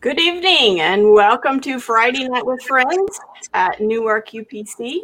[0.00, 3.18] Good evening and welcome to Friday Night with Friends
[3.52, 5.00] at Newark UPC.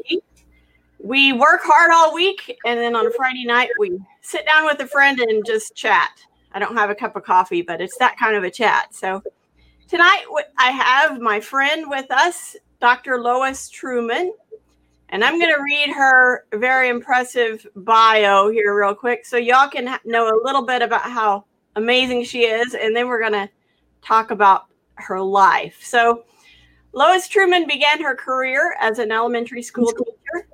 [1.01, 4.87] We work hard all week and then on Friday night we sit down with a
[4.87, 6.13] friend and just chat.
[6.53, 8.95] I don't have a cup of coffee, but it's that kind of a chat.
[8.95, 9.21] So
[9.89, 10.27] tonight
[10.59, 13.21] I have my friend with us, Dr.
[13.21, 14.33] Lois Truman,
[15.09, 19.99] and I'm going to read her very impressive bio here real quick so y'all can
[20.05, 23.51] know a little bit about how amazing she is and then we're going to
[24.01, 25.81] talk about her life.
[25.83, 26.25] So,
[26.93, 30.47] Lois Truman began her career as an elementary school teacher.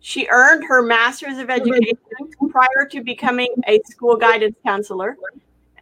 [0.00, 1.96] She earned her master's of education
[2.50, 5.16] prior to becoming a school guidance counselor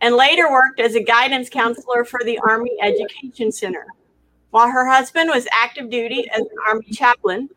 [0.01, 3.87] and later worked as a guidance counselor for the Army Education Center.
[4.51, 7.49] While her husband was active duty as an Army chaplain,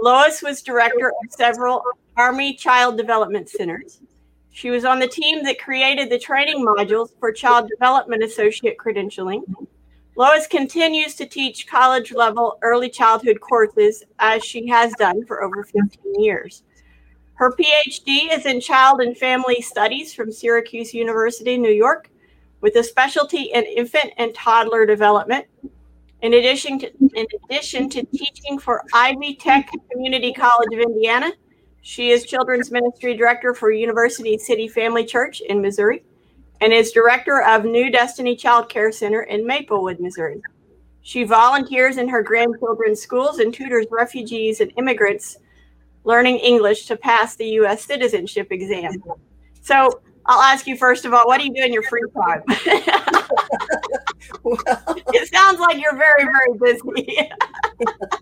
[0.00, 1.82] Lois was director of several
[2.16, 4.00] Army Child Development Centers.
[4.50, 9.42] She was on the team that created the training modules for Child Development Associate credentialing
[10.18, 15.62] Lois continues to teach college level early childhood courses as she has done for over
[15.62, 16.64] 15 years.
[17.34, 22.10] Her PhD is in child and family studies from Syracuse University, New York,
[22.60, 25.46] with a specialty in infant and toddler development.
[26.22, 31.30] In addition to, in addition to teaching for Ivy Tech Community College of Indiana,
[31.82, 36.02] she is children's ministry director for University City Family Church in Missouri
[36.60, 40.40] and is director of New Destiny Child Care Center in Maplewood, Missouri.
[41.02, 45.38] She volunteers in her grandchildren's schools and tutors refugees and immigrants
[46.04, 47.84] learning English to pass the U.S.
[47.84, 49.02] citizenship exam.
[49.62, 52.42] So I'll ask you first of all, what do you do in your free time?
[54.42, 54.58] well,
[55.14, 57.30] it sounds like you're very, very busy.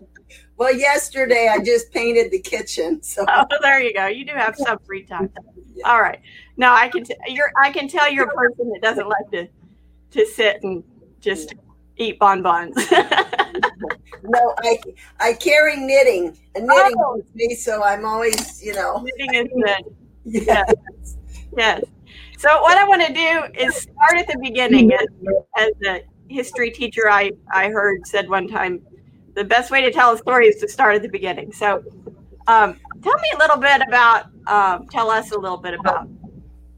[0.57, 3.01] well, yesterday I just painted the kitchen.
[3.03, 4.07] So oh, there you go.
[4.07, 5.29] You do have some free time.
[5.75, 5.89] Yeah.
[5.89, 6.19] All right.
[6.57, 7.03] No, I can.
[7.03, 7.51] T- you're.
[7.61, 9.47] I can tell you're a person that doesn't like to
[10.11, 10.83] to sit and
[11.19, 11.53] just
[11.97, 12.75] eat bonbons.
[14.23, 14.79] no, I
[15.19, 16.37] I carry knitting.
[16.55, 17.17] A knitting oh.
[17.17, 19.03] with me, so I'm always, you know.
[19.03, 19.95] Knitting is good.
[20.25, 20.45] Yes.
[20.45, 21.17] yes.
[21.55, 21.83] yes.
[22.37, 24.91] So what I want to do is start at the beginning.
[24.93, 25.07] As,
[25.57, 28.81] as a history teacher, I I heard said one time,
[29.37, 31.53] the best way to tell a story is to start at the beginning.
[31.53, 31.83] So,
[32.47, 34.25] um, tell me a little bit about.
[34.47, 36.09] Um, tell us a little bit about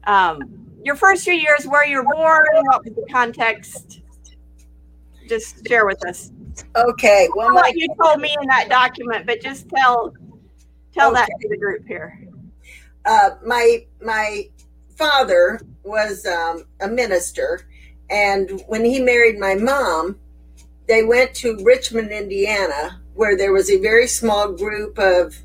[0.04, 0.42] um,
[0.84, 4.02] your first few years, where you were born, what was the context?
[5.26, 6.32] Just share with us.
[6.76, 7.28] Okay.
[7.34, 10.12] Well, what you told me in that document, but just tell
[10.92, 11.20] tell okay.
[11.20, 12.20] that to the group here.
[13.06, 14.48] Uh, my my
[14.96, 17.66] father was um, a minister,
[18.10, 20.18] and when he married my mom,
[20.90, 25.38] they went to Richmond, Indiana, where there was a very small group of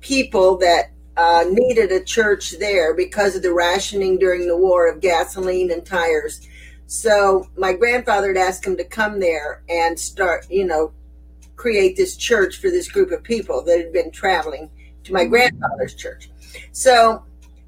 [0.00, 5.00] people that uh, needed a church there because of the rationing during the war of
[5.00, 6.48] gasoline and tires.
[6.88, 10.92] So my grandfather had asked him to come there and start, you know,
[11.54, 14.68] create this church for this group of people that had been traveling
[15.04, 16.30] to my grandfather's church.
[16.72, 17.22] So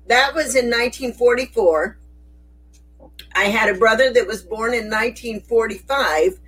[0.08, 2.00] that was in 1944.
[3.36, 6.40] I had a brother that was born in 1945,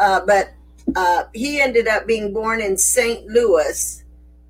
[0.00, 0.52] uh, but
[0.96, 3.26] uh, he ended up being born in St.
[3.26, 4.02] Louis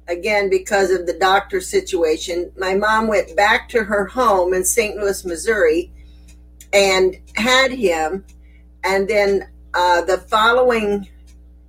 [0.09, 2.50] again because of the doctor situation.
[2.56, 4.97] My mom went back to her home in St.
[4.97, 5.93] Louis, Missouri,
[6.72, 8.25] and had him.
[8.84, 11.09] And then uh, the following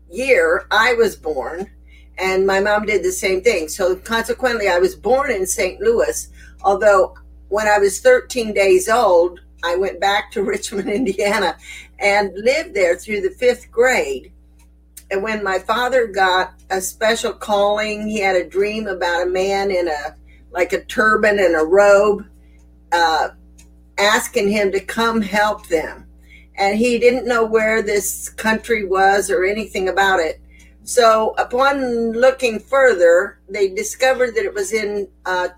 [0.09, 1.69] year, I was born,
[2.17, 3.67] and my mom did the same thing.
[3.67, 5.79] So consequently, I was born in St.
[5.81, 6.29] Louis,
[6.63, 7.15] although
[7.49, 11.57] when I was 13 days old, I went back to Richmond, Indiana,
[12.01, 14.33] and lived there through the fifth grade.
[15.11, 19.71] And when my father got a special calling, he had a dream about a man
[19.71, 20.15] in a
[20.51, 22.25] like a turban and a robe,
[22.91, 23.29] uh,
[23.97, 26.05] asking him to come help them.
[26.55, 30.41] And he didn't know where this country was or anything about it.
[30.83, 35.49] So, upon looking further, they discovered that it was in uh,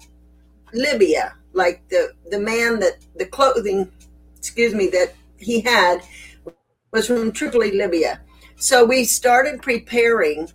[0.73, 1.35] Libya.
[1.53, 3.91] Like the the man that the clothing,
[4.37, 6.01] excuse me, that he had
[6.93, 8.21] was from Tripoli, Libya.
[8.55, 10.49] So we started preparing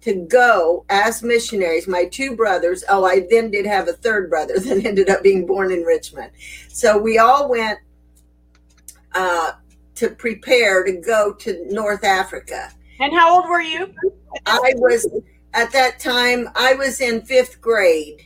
[0.00, 1.86] to go as missionaries.
[1.86, 5.46] My two brothers, oh, I then did have a third brother that ended up being
[5.46, 6.32] born in Richmond.
[6.68, 7.78] So we all went
[9.14, 9.52] uh,
[9.96, 12.72] to prepare to go to North Africa.
[12.98, 13.94] And how old were you?
[14.46, 15.06] I was,
[15.52, 18.22] at that time, I was in fifth grade.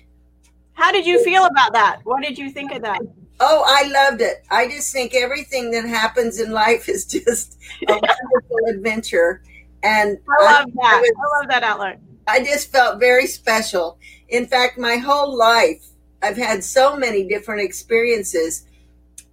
[0.74, 2.00] How did you feel about that?
[2.04, 3.00] What did you think of that?
[3.40, 4.44] Oh, I loved it.
[4.50, 7.58] I just think everything that happens in life is just
[7.88, 9.42] a wonderful adventure.
[9.82, 10.94] And I love I, that.
[10.94, 11.96] I, was, I love that outlook.
[12.26, 13.98] I just felt very special.
[14.28, 15.84] In fact, my whole life,
[16.22, 18.66] I've had so many different experiences.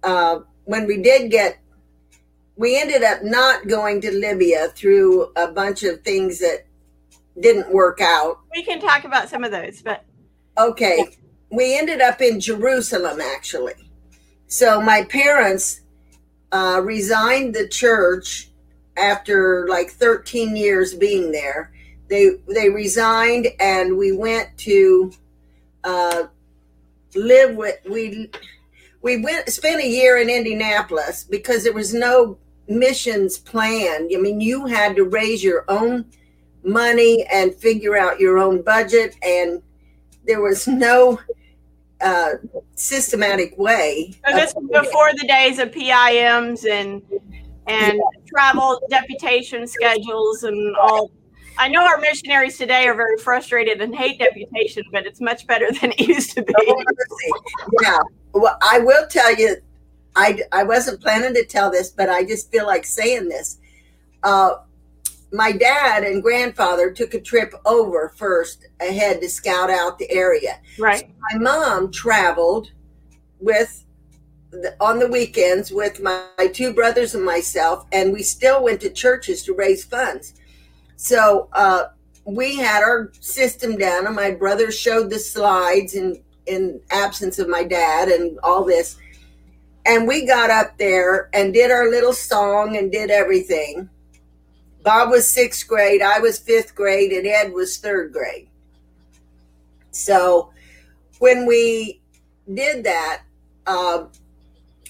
[0.02, 1.58] Uh, when we did get
[2.56, 6.66] we ended up not going to Libya through a bunch of things that
[7.40, 8.40] didn't work out.
[8.54, 10.04] We can talk about some of those, but
[10.58, 11.16] okay,
[11.50, 13.74] we ended up in Jerusalem actually.
[14.52, 15.80] So my parents
[16.52, 18.50] uh, resigned the church
[18.98, 21.72] after like 13 years being there.
[22.08, 25.10] They they resigned and we went to
[25.84, 26.24] uh,
[27.14, 28.30] live with we
[29.00, 32.36] we went spent a year in Indianapolis because there was no
[32.68, 34.10] missions planned.
[34.14, 36.04] I mean, you had to raise your own
[36.62, 39.62] money and figure out your own budget, and
[40.26, 41.18] there was no
[42.02, 42.34] uh,
[42.74, 44.14] systematic way.
[44.28, 47.02] So this was before the days of PIMs and
[47.66, 48.20] and yeah.
[48.28, 51.10] travel deputation schedules and all.
[51.58, 55.70] I know our missionaries today are very frustrated and hate deputation, but it's much better
[55.80, 56.54] than it used to be.
[57.82, 57.98] yeah.
[58.32, 59.56] Well, I will tell you,
[60.16, 63.58] I, I wasn't planning to tell this, but I just feel like saying this.
[64.22, 64.54] Uh,
[65.32, 70.60] my dad and grandfather took a trip over first ahead to scout out the area.
[70.78, 71.00] Right.
[71.00, 72.70] So my mom traveled
[73.40, 73.84] with
[74.50, 78.80] the, on the weekends with my, my two brothers and myself, and we still went
[78.82, 80.34] to churches to raise funds.
[80.96, 81.84] So uh,
[82.24, 87.48] we had our system down, and my brother showed the slides in in absence of
[87.48, 88.96] my dad and all this.
[89.86, 93.88] And we got up there and did our little song and did everything.
[94.82, 98.48] Bob was sixth grade, I was fifth grade, and Ed was third grade.
[99.92, 100.50] So
[101.18, 102.00] when we
[102.52, 103.22] did that,
[103.66, 104.04] uh,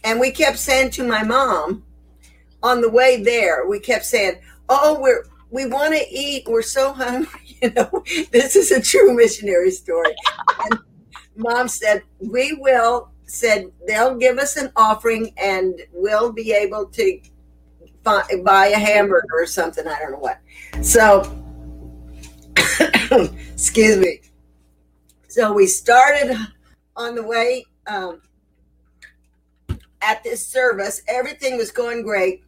[0.05, 1.85] and we kept saying to my mom
[2.63, 6.47] on the way there, we kept saying, "Oh, we're we want to eat.
[6.49, 8.03] We're so hungry." You know,
[8.33, 10.13] this is a true missionary story.
[10.65, 10.81] and
[11.37, 17.21] mom said, "We will." Said they'll give us an offering, and we'll be able to
[18.05, 19.87] buy a hamburger or something.
[19.87, 20.41] I don't know what.
[20.83, 21.23] So,
[23.53, 24.21] excuse me.
[25.29, 26.37] So we started
[26.97, 28.21] on the way um,
[30.03, 31.03] at this service.
[31.09, 32.43] Everything was going great.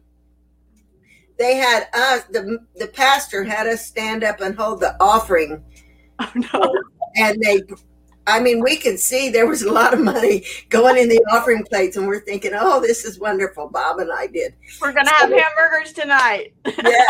[1.37, 5.63] They had us, the, the pastor had us stand up and hold the offering.
[6.19, 6.73] Oh, no.
[7.17, 7.61] And they,
[8.27, 11.63] I mean, we could see there was a lot of money going in the offering
[11.63, 13.69] plates, and we're thinking, oh, this is wonderful.
[13.69, 14.55] Bob and I did.
[14.81, 16.53] We're going to so, have hamburgers tonight.
[16.83, 17.05] yeah.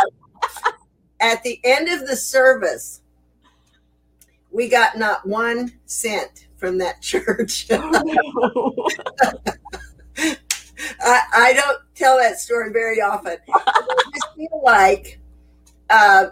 [1.21, 3.01] At the end of the service,
[4.51, 7.67] we got not one cent from that church.
[7.71, 8.87] Oh,
[10.99, 13.37] I, I, don't tell that story very often.
[13.53, 13.81] I
[14.13, 15.19] just feel like
[15.89, 16.27] uh,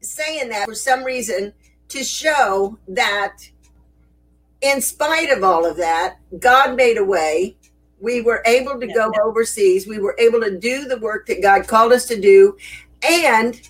[0.00, 1.52] saying that for some reason
[1.88, 3.38] to show that
[4.62, 7.56] in spite of all of that, God made a way.
[8.00, 9.86] We were able to go overseas.
[9.86, 12.56] We were able to do the work that God called us to do.
[13.02, 13.60] And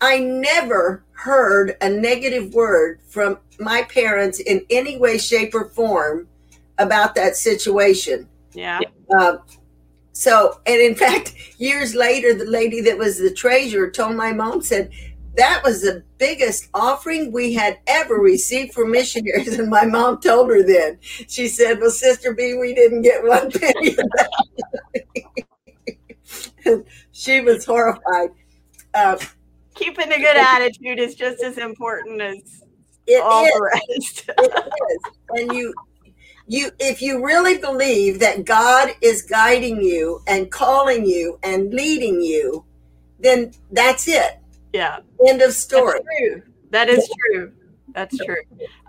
[0.00, 6.28] I never heard a negative word from my parents in any way, shape, or form
[6.78, 8.28] about that situation.
[8.52, 8.80] Yeah.
[9.16, 9.38] Uh,
[10.12, 14.62] so, and in fact, years later, the lady that was the treasurer told my mom,
[14.62, 14.90] said,
[15.36, 19.58] that was the biggest offering we had ever received from missionaries.
[19.58, 23.50] And my mom told her then, she said, Well, Sister B, we didn't get one
[23.50, 23.96] penny
[27.12, 28.30] she was horrified.
[28.94, 29.16] Uh,
[29.74, 32.62] keeping a good attitude is just as important as
[33.06, 33.52] it all is.
[33.52, 34.30] the rest.
[34.38, 35.00] it is.
[35.30, 35.74] And you
[36.46, 42.20] you if you really believe that God is guiding you and calling you and leading
[42.20, 42.64] you,
[43.20, 44.38] then that's it.
[44.72, 45.00] Yeah.
[45.26, 46.00] End of story.
[46.00, 46.42] That's true.
[46.70, 47.52] That is true.
[47.92, 48.36] That's true.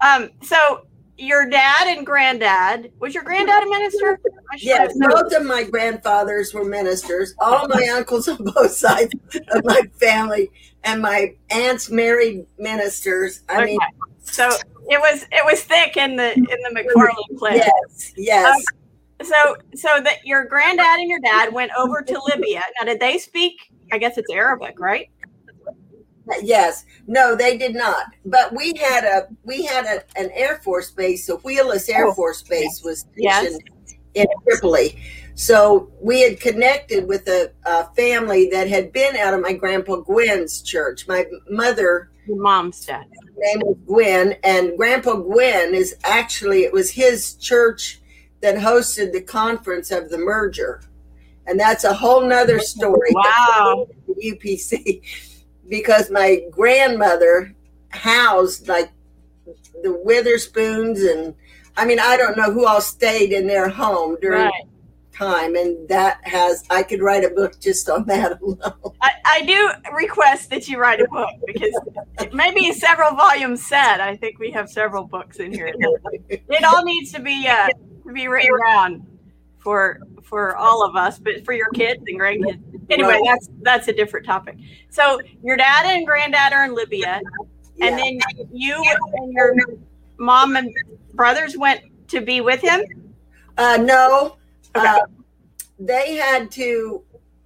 [0.01, 0.85] Um, so
[1.17, 4.19] your dad and granddad was your granddad a minister?
[4.57, 7.35] Yes, both of my grandfathers were ministers.
[7.39, 9.13] All my uncles on both sides
[9.51, 10.49] of my family
[10.83, 13.41] and my aunts married ministers.
[13.49, 13.65] I okay.
[13.65, 13.79] mean,
[14.23, 14.49] so
[14.89, 17.57] it was it was thick in the in the McFarland clan.
[17.57, 18.55] Yes, yes.
[18.55, 22.61] Um, so so that your granddad and your dad went over to Libya.
[22.79, 23.71] Now, did they speak?
[23.91, 25.09] I guess it's Arabic, right?
[26.41, 28.05] Yes, no, they did not.
[28.25, 32.13] But we had a we had a, an Air Force base, a Wheelus Air oh,
[32.13, 33.95] Force Base was stationed yes.
[34.13, 35.01] in Tripoli.
[35.35, 39.97] So we had connected with a, a, family that had been out of my grandpa
[39.97, 41.07] Gwen's church.
[41.07, 43.05] My mother, Your mom's dad,
[43.37, 48.01] name was Gwen, and Grandpa Gwen is actually it was his church
[48.41, 50.81] that hosted the conference of the merger,
[51.47, 53.09] and that's a whole nother story.
[53.13, 53.87] Wow,
[54.23, 55.01] UPC
[55.71, 57.55] because my grandmother
[57.89, 58.91] housed like
[59.81, 61.33] the Witherspoons and
[61.75, 64.67] I mean I don't know who all stayed in their home during right.
[65.13, 68.95] time, and that has I could write a book just on that alone.
[69.01, 71.73] I, I do request that you write a book because
[72.33, 74.01] maybe several volumes set.
[74.01, 75.73] I think we have several books in here.
[76.29, 77.69] It all needs to be uh,
[78.05, 79.07] to be written down
[79.61, 82.61] for for all of us, but for your kids and grandkids.
[82.89, 84.57] Anyway, that's that's a different topic.
[84.89, 87.21] So your dad and granddad are in Libya,
[87.79, 88.19] and then
[88.51, 89.55] you and your
[90.17, 90.73] mom and
[91.13, 92.81] brothers went to be with him.
[93.57, 94.37] Uh, no,
[94.75, 94.87] okay.
[94.87, 94.99] uh,
[95.79, 97.03] they had to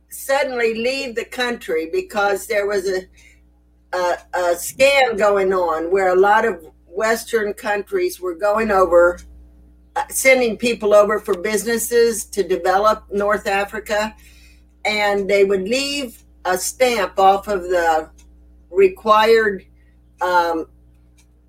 [0.10, 3.02] suddenly leave the country because there was a,
[3.94, 9.20] a, a scam going on where a lot of Western countries were going over
[10.10, 14.16] sending people over for businesses to develop North Africa,
[14.84, 18.10] and they would leave a stamp off of the
[18.70, 19.66] required
[20.22, 20.68] um,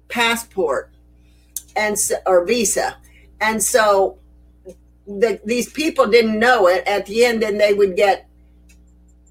[0.08, 0.92] passport
[1.74, 2.96] and or visa,
[3.40, 4.18] and so
[5.06, 6.86] the, these people didn't know it.
[6.86, 8.28] At the end, then they would get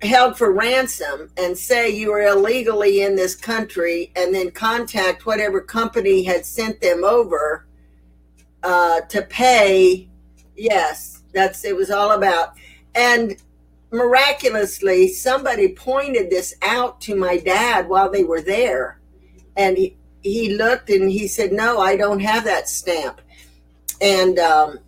[0.01, 5.61] held for ransom and say you were illegally in this country, and then contact whatever
[5.61, 7.64] company had sent them over
[8.65, 10.09] uh, to pay.
[10.57, 12.55] Yes, that's it was all about.
[12.95, 13.37] And
[13.91, 18.99] miraculously, somebody pointed this out to my dad while they were there,
[19.55, 23.21] and he he looked and he said, "No, I don't have that stamp."
[24.01, 24.79] And um,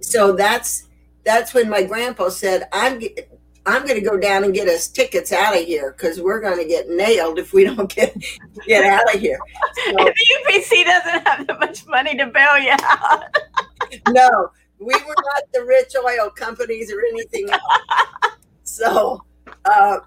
[0.00, 0.88] so that's
[1.24, 3.00] that's when my grandpa said, "I'm
[3.64, 6.58] I'm going to go down and get us tickets out of here because we're going
[6.58, 8.16] to get nailed if we don't get
[8.66, 9.38] get out of here.
[9.74, 10.14] So, the
[10.48, 13.24] UPC doesn't have that much money to bail you out.
[14.10, 17.62] no, we were not the rich oil companies or anything else.
[18.64, 19.24] So
[19.64, 19.98] uh,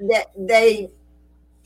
[0.00, 0.90] that they,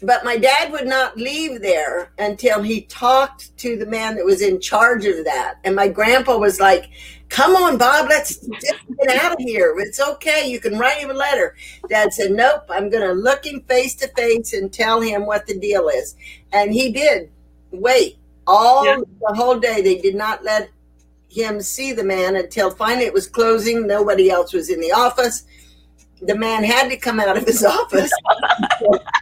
[0.02, 4.42] but my dad would not leave there until he talked to the man that was
[4.42, 5.56] in charge of that.
[5.64, 6.90] And my grandpa was like,
[7.28, 9.74] come on, Bob, let's get out of here.
[9.78, 10.48] It's okay.
[10.48, 11.56] You can write him a letter.
[11.88, 15.46] Dad said, nope, I'm going to look him face to face and tell him what
[15.46, 16.16] the deal is.
[16.52, 17.30] And he did
[17.70, 18.98] wait all yeah.
[19.20, 19.82] the whole day.
[19.82, 20.70] They did not let
[21.28, 23.86] him see the man until finally it was closing.
[23.86, 25.44] Nobody else was in the office.
[26.22, 28.10] The man had to come out of his office.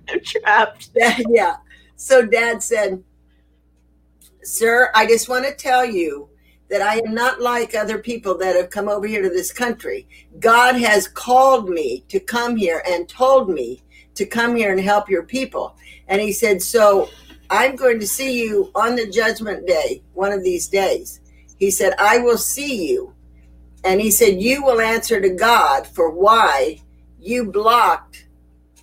[0.08, 0.90] I'm trapped.
[1.28, 1.56] Yeah.
[1.96, 3.02] So dad said,
[4.42, 6.28] Sir, I just want to tell you
[6.74, 10.08] that I am not like other people that have come over here to this country.
[10.40, 13.84] God has called me to come here and told me
[14.16, 15.76] to come here and help your people.
[16.08, 17.10] And he said, So
[17.48, 21.20] I'm going to see you on the judgment day, one of these days.
[21.60, 23.14] He said, I will see you.
[23.84, 26.80] And he said, You will answer to God for why
[27.20, 28.26] you blocked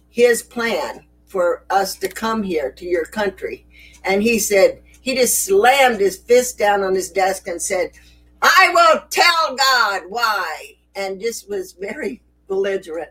[0.08, 3.66] his plan for us to come here to your country.
[4.06, 7.92] And he said, he just slammed his fist down on his desk and said,
[8.42, 10.76] I will tell God why.
[10.96, 13.10] And just was very belligerent.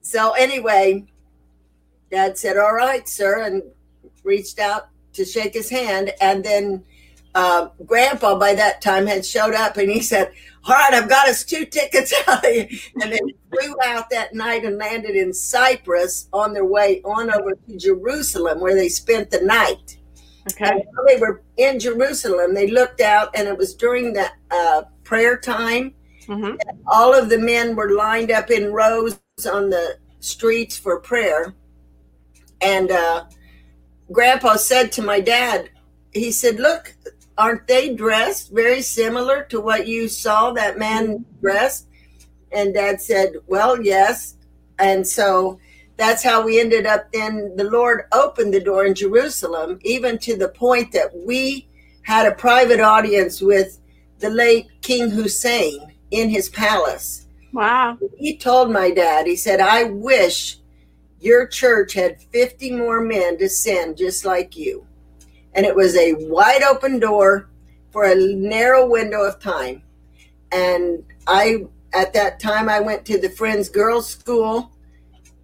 [0.00, 1.06] So, anyway,
[2.10, 3.62] dad said, All right, sir, and
[4.22, 6.12] reached out to shake his hand.
[6.20, 6.84] And then
[7.34, 10.32] uh, grandpa by that time had showed up and he said,
[10.64, 12.68] All right, I've got us two tickets out And
[13.12, 13.18] then
[13.50, 18.60] flew out that night and landed in Cyprus on their way on over to Jerusalem
[18.60, 19.98] where they spent the night.
[20.52, 20.84] Okay.
[21.06, 22.54] they were in Jerusalem.
[22.54, 25.94] They looked out, and it was during the uh, prayer time.
[26.26, 26.56] Mm-hmm.
[26.86, 29.18] All of the men were lined up in rows
[29.50, 31.54] on the streets for prayer.
[32.60, 33.24] And uh,
[34.12, 35.70] Grandpa said to my dad,
[36.12, 36.94] he said, Look,
[37.36, 41.88] aren't they dressed very similar to what you saw that man dressed?
[42.52, 44.36] And dad said, Well, yes.
[44.78, 45.58] And so
[45.96, 50.36] that's how we ended up then the lord opened the door in jerusalem even to
[50.36, 51.66] the point that we
[52.02, 53.78] had a private audience with
[54.18, 57.26] the late king hussein in his palace.
[57.52, 57.98] Wow.
[58.16, 60.58] He told my dad he said i wish
[61.20, 64.86] your church had 50 more men to send just like you.
[65.54, 67.48] And it was a wide open door
[67.90, 69.82] for a narrow window of time.
[70.52, 74.70] And i at that time i went to the friends girls school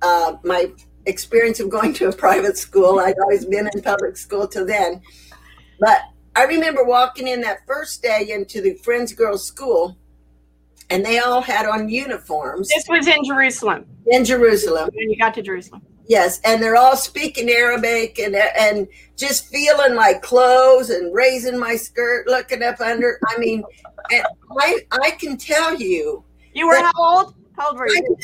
[0.02, 0.72] uh, my
[1.06, 3.00] experience of going to a private school.
[3.00, 5.00] I'd always been in public school till then.
[5.78, 6.02] But
[6.36, 9.96] I remember walking in that first day into the Friends Girls School,
[10.90, 12.68] and they all had on uniforms.
[12.68, 13.86] This was in Jerusalem.
[14.06, 14.90] In Jerusalem.
[14.92, 15.82] When you got to Jerusalem.
[16.06, 21.76] Yes, and they're all speaking Arabic and and just feeling my clothes and raising my
[21.76, 23.20] skirt, looking up under.
[23.28, 23.62] I mean,
[24.10, 26.24] I I can tell you.
[26.52, 27.34] You were how old?
[27.56, 28.16] How old were you?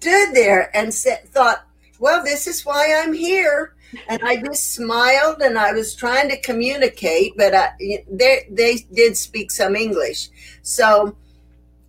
[0.00, 1.66] Stood there and said, thought,
[1.98, 3.74] well, this is why I'm here.
[4.08, 7.70] And I just smiled and I was trying to communicate, but I,
[8.10, 10.28] they, they did speak some English.
[10.62, 11.16] So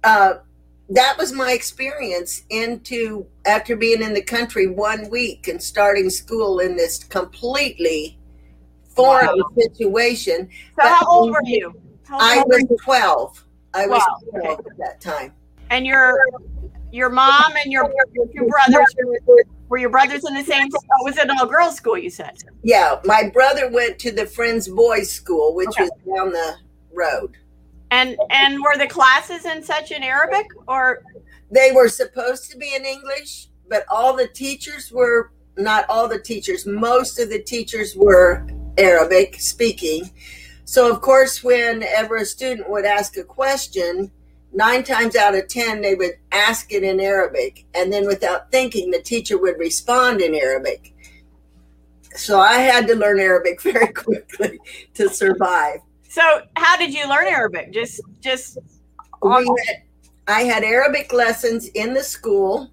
[0.04, 0.36] uh,
[0.90, 6.60] that was my experience into after being in the country one week and starting school
[6.60, 8.18] in this completely
[8.96, 9.50] foreign wow.
[9.58, 10.50] situation.
[10.80, 11.74] So how old were you?
[12.10, 13.44] I was 12.
[13.74, 14.02] I was
[14.34, 14.42] wow.
[14.42, 15.34] 12 at that time.
[15.70, 16.18] And your
[16.98, 18.96] your mom and your, your two brothers
[19.70, 20.84] were your brothers in the same school?
[21.00, 22.34] Oh, was it an all girls school you said?
[22.64, 25.84] Yeah, my brother went to the Friends Boys School, which okay.
[25.84, 26.56] was down the
[26.94, 27.38] road.
[27.92, 31.04] And and were the classes in such in Arabic or
[31.52, 36.20] they were supposed to be in English, but all the teachers were not all the
[36.20, 38.46] teachers, most of the teachers were
[38.78, 40.10] Arabic speaking.
[40.66, 44.12] So of course whenever a student would ask a question,
[44.58, 48.90] nine times out of ten they would ask it in Arabic and then without thinking
[48.90, 50.96] the teacher would respond in Arabic.
[52.16, 54.60] So I had to learn Arabic very quickly
[54.96, 55.80] to survive.
[56.10, 57.72] So, how did you learn Arabic?
[57.72, 58.58] Just, just.
[59.22, 59.84] On- had,
[60.28, 62.72] I had Arabic lessons in the school.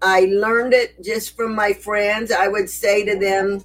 [0.00, 2.32] I learned it just from my friends.
[2.32, 3.62] I would say to them,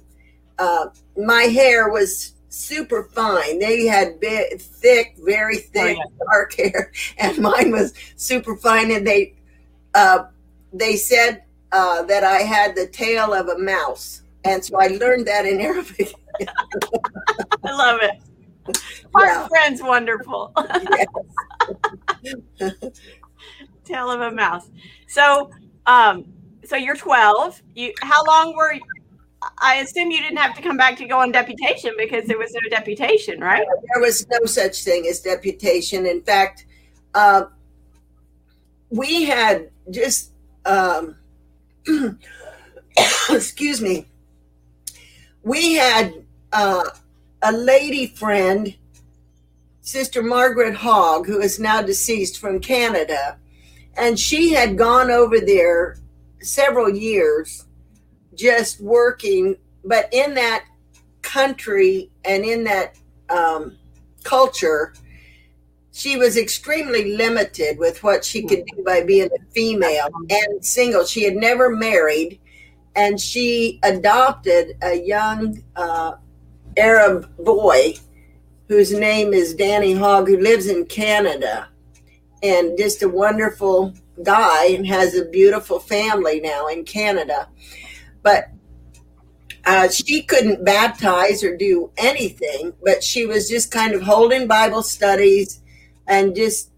[0.58, 3.58] uh, my hair was super fine.
[3.58, 6.24] They had big, thick, very thick, oh, yeah.
[6.30, 8.90] dark hair, and mine was super fine.
[8.90, 9.34] And they,
[9.94, 10.24] uh,
[10.72, 15.26] they said uh, that I had the tail of a mouse, and so I learned
[15.26, 16.12] that in Arabic.
[17.64, 18.20] I love it.
[19.14, 19.48] Our yeah.
[19.48, 20.52] friend's wonderful.
[23.84, 24.70] Tail of a mouse.
[25.06, 25.50] So,
[25.86, 26.26] um,
[26.64, 27.62] so you're 12.
[27.74, 28.82] You, how long were you?
[29.58, 32.52] I assume you didn't have to come back to go on deputation because there was
[32.52, 33.64] no deputation, right?
[33.94, 36.06] There was no such thing as deputation.
[36.06, 36.66] In fact,
[37.14, 37.44] uh,
[38.90, 40.32] we had just,
[40.64, 41.16] um,
[43.30, 44.06] excuse me,
[45.42, 46.12] we had
[46.52, 46.84] uh,
[47.42, 48.76] a lady friend,
[49.82, 53.38] Sister Margaret Hogg, who is now deceased from Canada,
[53.96, 55.98] and she had gone over there
[56.40, 57.64] several years
[58.38, 60.64] just working, but in that
[61.22, 62.96] country and in that
[63.28, 63.76] um,
[64.24, 64.94] culture,
[65.92, 71.04] she was extremely limited with what she could do by being a female and single.
[71.04, 72.38] She had never married,
[72.94, 76.12] and she adopted a young uh,
[76.76, 77.94] Arab boy
[78.68, 81.68] whose name is Danny Hogg, who lives in Canada
[82.42, 87.48] and just a wonderful guy and has a beautiful family now in Canada.
[88.22, 88.50] But
[89.64, 94.82] uh, she couldn't baptize or do anything, but she was just kind of holding Bible
[94.82, 95.62] studies
[96.06, 96.70] and just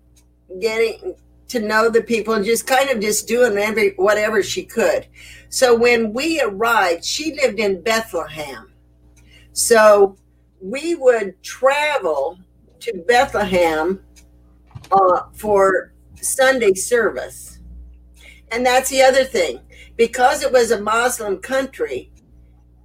[0.61, 1.14] getting
[1.48, 5.07] to know the people and just kind of just doing every whatever she could.
[5.48, 8.70] So when we arrived, she lived in Bethlehem
[9.53, 10.16] so
[10.61, 12.38] we would travel
[12.81, 14.00] to Bethlehem
[14.92, 17.59] uh, for Sunday service.
[18.53, 19.61] And that's the other thing.
[20.01, 22.11] Because it was a Muslim country,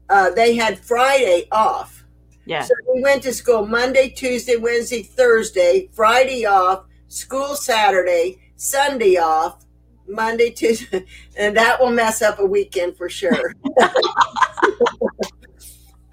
[0.09, 2.03] uh, they had Friday off.
[2.45, 2.63] Yeah.
[2.63, 9.65] So we went to school Monday, Tuesday, Wednesday, Thursday, Friday off, school Saturday, Sunday off,
[10.09, 11.05] Monday, Tuesday,
[11.37, 13.55] and that will mess up a weekend for sure.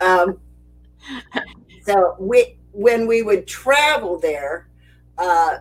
[0.01, 0.39] um,
[1.85, 4.69] so we, when we would travel there,
[5.19, 5.57] uh,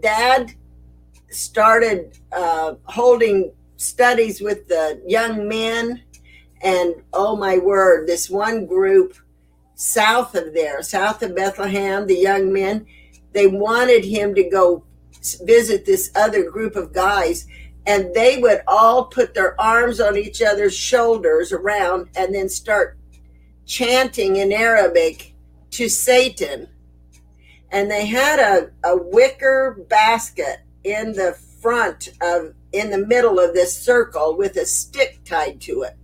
[0.00, 0.54] Dad
[1.30, 3.50] started uh, holding
[3.84, 6.02] studies with the young men,
[6.62, 9.16] and oh my word, this one group
[9.74, 12.86] south of there, south of Bethlehem, the young men,
[13.32, 14.84] they wanted him to go
[15.42, 17.46] visit this other group of guys
[17.86, 22.96] and they would all put their arms on each other's shoulders around and then start
[23.66, 25.34] chanting in Arabic
[25.70, 26.68] to Satan.
[27.70, 33.54] And they had a, a wicker basket in the front of, in the middle of
[33.54, 35.96] this circle with a stick tied to it.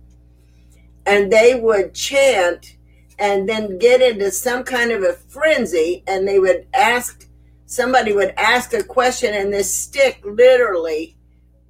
[1.05, 2.77] And they would chant
[3.19, 7.27] and then get into some kind of a frenzy and they would ask,
[7.65, 11.15] somebody would ask a question and this stick literally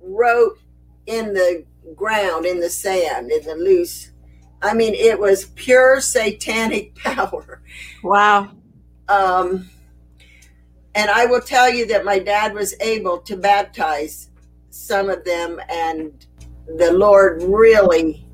[0.02, 0.60] wrote
[1.06, 4.12] in the ground, in the sand, in the loose
[4.62, 7.62] I mean, it was pure satanic power.
[8.04, 8.52] Wow.
[9.08, 9.70] Um,
[10.94, 14.30] and I will tell you that my dad was able to baptize
[14.72, 16.26] some of them, and
[16.78, 18.26] the Lord really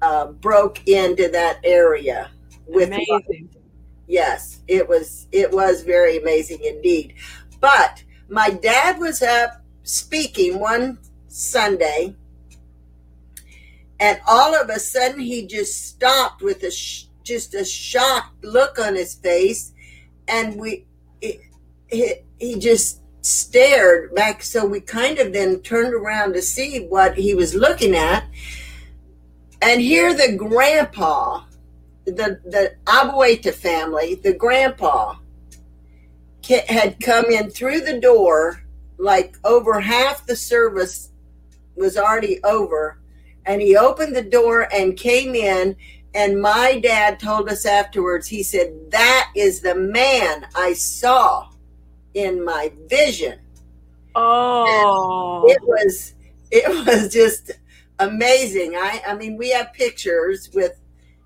[0.00, 2.30] uh, broke into that area
[2.66, 3.06] with amazing.
[3.10, 3.62] Love.
[4.06, 7.14] Yes, it was it was very amazing indeed.
[7.60, 12.14] But my dad was up speaking one Sunday
[14.00, 18.78] and all of a sudden he just stopped with a sh- just a shocked look
[18.78, 19.72] on his face
[20.26, 20.86] and we
[21.20, 21.40] it,
[21.88, 24.42] he, he just stared back.
[24.42, 28.24] So we kind of then turned around to see what he was looking at.
[29.62, 31.44] And here the grandpa,
[32.04, 35.14] the, the Abueta family, the grandpa
[36.68, 38.64] had come in through the door,
[38.98, 41.10] like over half the service
[41.76, 42.98] was already over.
[43.46, 45.76] And he opened the door and came in.
[46.14, 51.51] And my dad told us afterwards, he said, That is the man I saw
[52.14, 53.38] in my vision.
[54.14, 56.14] Oh, and it was
[56.50, 57.52] it was just
[57.98, 58.74] amazing.
[58.76, 60.78] I I mean, we have pictures with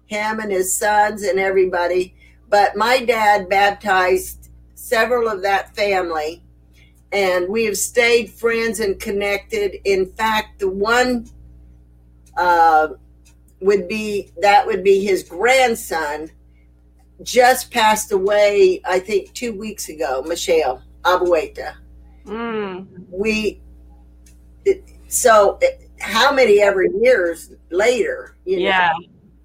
[0.07, 2.14] him and his sons and everybody,
[2.49, 6.42] but my dad baptized several of that family,
[7.12, 9.77] and we have stayed friends and connected.
[9.85, 11.29] In fact, the one
[12.37, 12.88] uh,
[13.61, 16.31] would be that would be his grandson
[17.22, 21.74] just passed away, I think, two weeks ago, Michelle Abueta.
[22.24, 22.87] Mm.
[23.11, 23.61] We,
[25.09, 25.59] so
[26.00, 28.37] how many ever years later?
[28.44, 28.92] You know, yeah.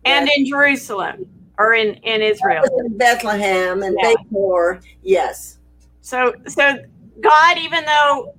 [0.06, 2.64] And in Jerusalem or in, in Israel.
[2.80, 4.14] In Bethlehem and yeah.
[4.14, 5.60] Bethor, yes.
[6.02, 6.78] So, so
[7.20, 8.36] God, even though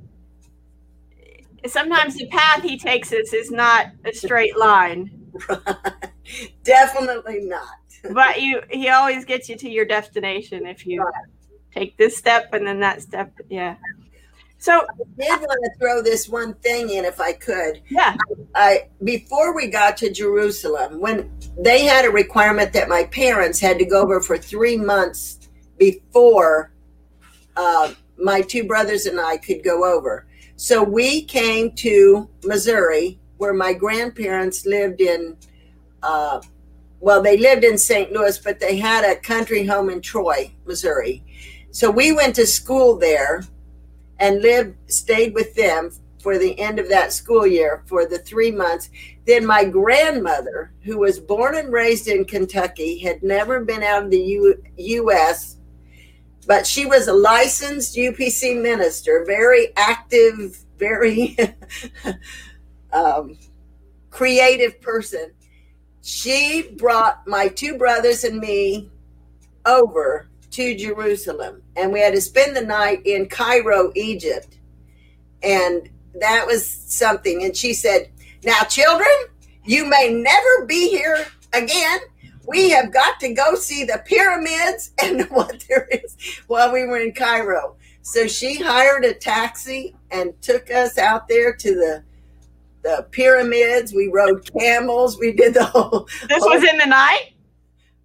[1.67, 5.11] sometimes the path he takes us is not a straight line.
[6.65, 11.15] Definitely not but you he always gets you to your destination if you right.
[11.75, 13.33] take this step and then that step.
[13.49, 13.77] Yeah.
[14.59, 14.85] So I
[15.19, 17.83] did want to throw this one thing in if I could.
[17.89, 18.17] Yeah.
[18.55, 23.79] I before we got to Jerusalem, when they had a requirement that my parents had
[23.79, 26.73] to go over for three months before
[27.57, 30.27] uh, my two brothers and I could go over.
[30.57, 35.37] So we came to Missouri, where my grandparents lived in
[36.05, 36.41] uh,
[37.03, 38.13] well, they lived in St.
[38.13, 41.25] Louis, but they had a country home in Troy, Missouri.
[41.73, 43.43] So we went to school there
[44.21, 48.53] and lived, stayed with them for the end of that school year for the three
[48.53, 48.89] months.
[49.27, 54.11] Then my grandmother, who was born and raised in Kentucky, had never been out of
[54.13, 55.57] the U- U.S.,
[56.47, 61.37] but she was a licensed UPC minister, very active, very
[62.93, 63.37] um,
[64.11, 65.33] creative person
[66.03, 68.91] she brought my two brothers and me
[69.65, 74.59] over to Jerusalem, and we had to spend the night in Cairo, Egypt.
[75.43, 75.89] And
[76.21, 77.45] that was something.
[77.45, 78.11] And she said,
[78.45, 79.09] Now, children,
[79.65, 82.01] you may never be here again.
[82.47, 86.17] We have got to go see the pyramids and what there is
[86.49, 87.77] while we were in Cairo.
[88.03, 92.03] So she hired a taxi and took us out there to the
[92.83, 93.93] the pyramids.
[93.93, 95.19] We rode camels.
[95.19, 96.09] We did the whole.
[96.29, 97.33] This whole, was in the night.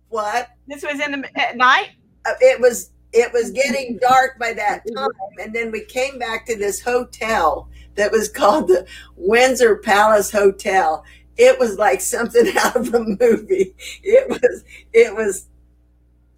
[0.10, 0.50] What?
[0.68, 1.92] This was in the at night.
[2.26, 2.92] Uh, it was.
[3.14, 5.10] It was getting dark by that time,
[5.42, 8.86] and then we came back to this hotel that was called the
[9.16, 11.04] Windsor Palace Hotel.
[11.38, 13.76] It was like something out of a movie.
[14.04, 14.64] It was.
[14.94, 15.48] It was.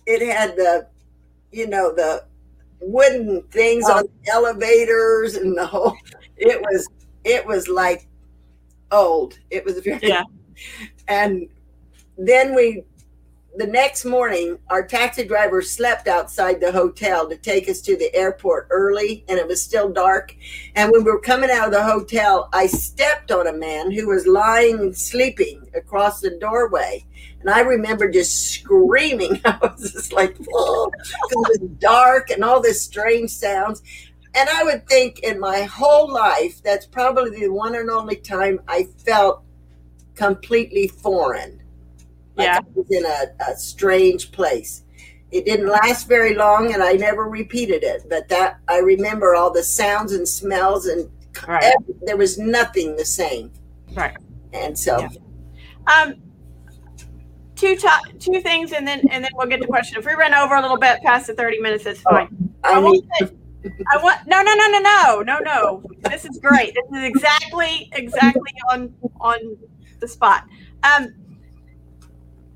[0.05, 0.87] It had the,
[1.51, 2.25] you know, the
[2.81, 3.97] wooden things oh.
[3.97, 5.95] on the elevators and the whole.
[6.37, 6.87] It was.
[7.25, 8.07] It was like
[8.91, 9.39] old.
[9.49, 10.23] It was very yeah.
[11.07, 11.47] And
[12.17, 12.83] then we
[13.57, 18.13] the next morning our taxi driver slept outside the hotel to take us to the
[18.15, 20.35] airport early and it was still dark
[20.75, 24.07] and when we were coming out of the hotel i stepped on a man who
[24.07, 27.03] was lying sleeping across the doorway
[27.39, 32.61] and i remember just screaming i was just like oh it was dark and all
[32.61, 33.81] this strange sounds
[34.35, 38.59] and I would think in my whole life, that's probably the one and only time
[38.67, 39.43] I felt
[40.15, 41.61] completely foreign.
[42.35, 42.59] Like yeah.
[42.59, 44.83] I was in a, a strange place.
[45.31, 49.51] It didn't last very long and I never repeated it, but that I remember all
[49.51, 51.09] the sounds and smells and
[51.47, 51.63] right.
[51.63, 53.51] every, there was nothing the same.
[53.93, 54.17] Right.
[54.53, 56.03] And so yeah.
[56.03, 56.15] um
[57.55, 57.77] two
[58.19, 59.97] two things and then and then we'll get to question.
[59.97, 62.29] If we run over a little bit past the 30 minutes, it's fine.
[62.63, 63.29] Oh, I, I
[63.65, 65.83] I want no no no no no no no.
[66.09, 66.73] This is great.
[66.73, 69.57] This is exactly exactly on on
[69.99, 70.45] the spot.
[70.83, 71.13] Um,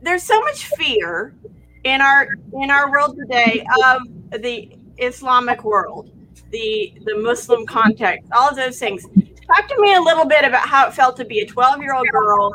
[0.01, 1.35] there's so much fear
[1.83, 4.01] in our in our world today of
[4.41, 6.11] the Islamic world,
[6.51, 9.03] the the Muslim context, all of those things.
[9.03, 11.93] Talk to me a little bit about how it felt to be a 12 year
[11.93, 12.53] old girl,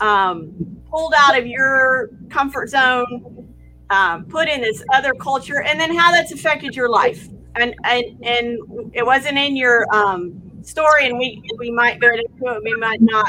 [0.00, 0.52] um,
[0.88, 3.52] pulled out of your comfort zone,
[3.90, 8.04] um, put in this other culture, and then how that's affected your life and and
[8.22, 12.74] and it wasn't in your um, story, and we we might go into it, we
[12.74, 13.26] might not.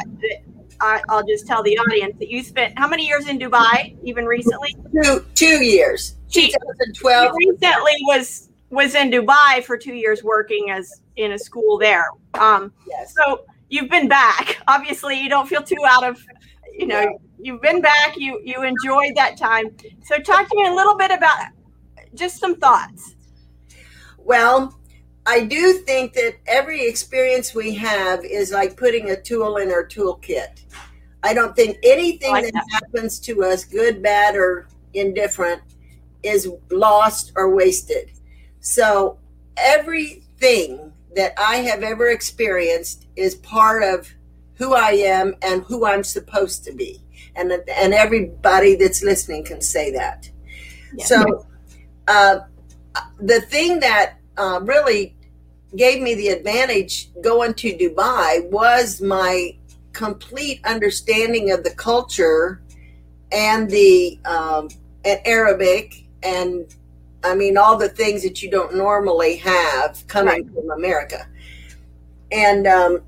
[0.80, 4.26] I, will just tell the audience that you spent how many years in Dubai, even
[4.26, 4.76] recently?
[5.04, 6.16] Two two years.
[6.32, 7.36] 2012.
[7.36, 12.06] recently was was in Dubai for two years working as in a school there.
[12.36, 13.14] Um, Yes.
[13.16, 14.58] so you've been back.
[14.68, 16.24] Obviously, you don't feel too out of,
[16.78, 18.18] you know, you've been back.
[18.18, 19.76] You you enjoyed that time.
[20.04, 21.38] So talk to me a little bit about
[22.14, 23.16] just some thoughts.
[24.28, 24.78] Well,
[25.26, 29.88] I do think that every experience we have is like putting a tool in our
[29.88, 30.64] toolkit.
[31.24, 32.66] I don't think anything Like that, that.
[32.84, 35.62] happens to us, good, bad, or indifferent,
[36.24, 38.12] is lost or wasted.
[38.60, 39.18] So
[39.56, 44.14] everything that I have ever experienced is part of
[44.56, 47.02] who I am and who I'm supposed to be.
[47.38, 50.30] And, and everybody that's listening can say that.
[50.94, 51.06] Yeah.
[51.06, 51.46] So,
[52.10, 52.40] uh,
[53.20, 55.16] the thing that uh, really
[55.76, 59.56] gave me the advantage going to Dubai was my
[59.94, 62.62] complete understanding of the culture
[63.32, 64.70] and the um,
[65.04, 66.74] and Arabic and
[67.24, 70.54] I mean all the things that you don't normally have coming Right.
[70.54, 71.28] from America,
[72.32, 73.02] and um,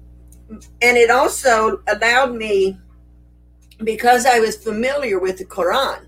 [0.82, 2.78] and it also allowed me
[3.84, 6.08] because I was familiar with the Quran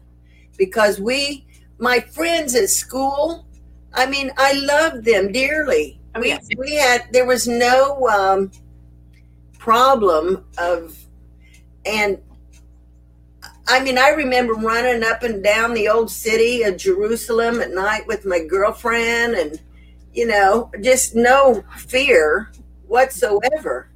[0.58, 1.46] because we
[1.78, 3.46] my friends at school
[3.94, 6.48] I mean I loved them dearly Oh, we yes.
[6.58, 8.52] we had there was no um,
[9.58, 10.98] problem of
[11.86, 12.18] and
[13.68, 18.06] I mean I remember running up and down the old city of Jerusalem at night
[18.08, 19.62] with my girlfriend and
[20.14, 22.52] you know just no fear
[22.88, 23.90] whatsoever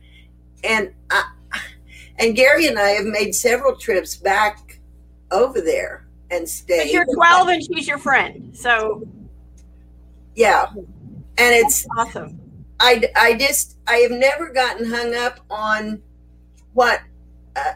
[0.64, 1.24] and I,
[2.18, 4.80] and Gary and I have made several trips back
[5.32, 8.56] over there and But stayed you're 12 and she's your friend.
[8.56, 9.06] So
[10.36, 10.68] yeah
[11.38, 12.40] and it's awesome.
[12.80, 16.02] I, I just I have never gotten hung up on
[16.74, 17.02] what
[17.56, 17.74] uh,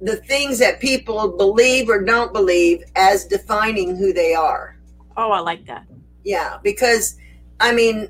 [0.00, 4.76] the things that people believe or don't believe as defining who they are.
[5.16, 5.86] Oh, I like that.
[6.24, 7.16] Yeah, because
[7.60, 8.08] I mean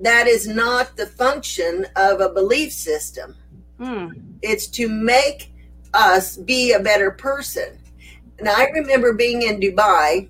[0.00, 3.36] that is not the function of a belief system.
[3.78, 4.08] Hmm.
[4.42, 5.52] It's to make
[5.94, 7.78] us be a better person.
[8.38, 10.28] And I remember being in Dubai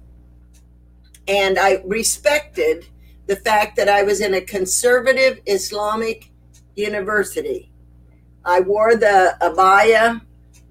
[1.29, 2.87] and I respected
[3.27, 6.31] the fact that I was in a conservative Islamic
[6.75, 7.71] university.
[8.45, 10.21] I wore the abaya,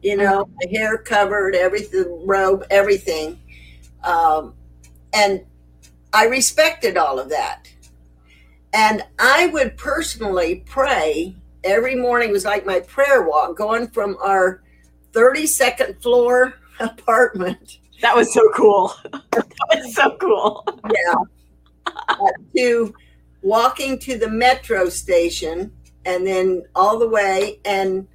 [0.01, 3.39] you know, the hair covered, everything, robe, everything.
[4.03, 4.55] Um,
[5.13, 5.45] and
[6.13, 7.69] I respected all of that.
[8.73, 14.17] And I would personally pray every morning it was like my prayer walk going from
[14.21, 14.63] our
[15.13, 18.93] 32nd floor apartment That was so cool.
[19.31, 20.65] that was so cool.
[20.83, 21.13] yeah
[22.09, 22.93] uh, to
[23.41, 25.71] walking to the metro station
[26.05, 28.07] and then all the way and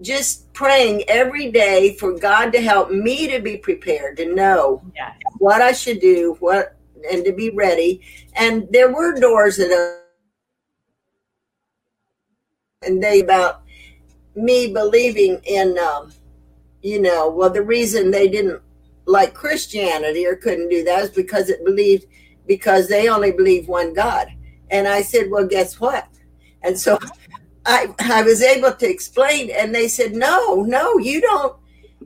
[0.00, 4.82] just praying every day for God to help me to be prepared to know
[5.38, 6.76] what I should do, what
[7.10, 8.00] and to be ready.
[8.34, 10.00] And there were doors that
[12.82, 13.62] and they about
[14.34, 16.12] me believing in um,
[16.82, 18.60] you know, well the reason they didn't
[19.06, 22.06] like Christianity or couldn't do that is because it believed
[22.46, 24.28] because they only believe one God.
[24.70, 26.08] And I said, Well, guess what?
[26.62, 26.98] And so
[27.66, 31.56] I I was able to explain and they said, No, no, you don't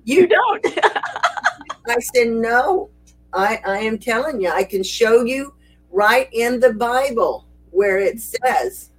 [0.05, 0.67] You you don't.
[1.89, 2.91] I said, No,
[3.33, 5.55] I, I am telling you, I can show you
[5.91, 8.91] right in the Bible where it says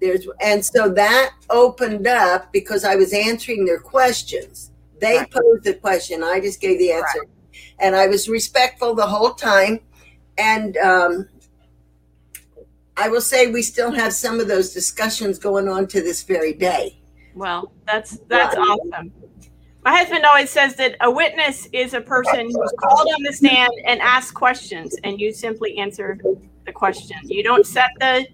[0.00, 4.69] there's and so that opened up because I was answering their questions.
[5.00, 5.30] They Right.
[5.30, 7.26] posed the question, I just gave the answer.
[7.78, 9.80] And I was respectful the whole time.
[10.38, 11.28] And um,
[12.96, 16.52] I will say we still have some of those discussions going on to this very
[16.52, 16.98] day.
[17.34, 19.12] Well, that's that's awesome.
[19.82, 23.72] My husband always says that a witness is a person who's called on the stand
[23.86, 26.18] and asks questions, and you simply answer
[26.66, 27.16] the question.
[27.24, 28.26] You don't set the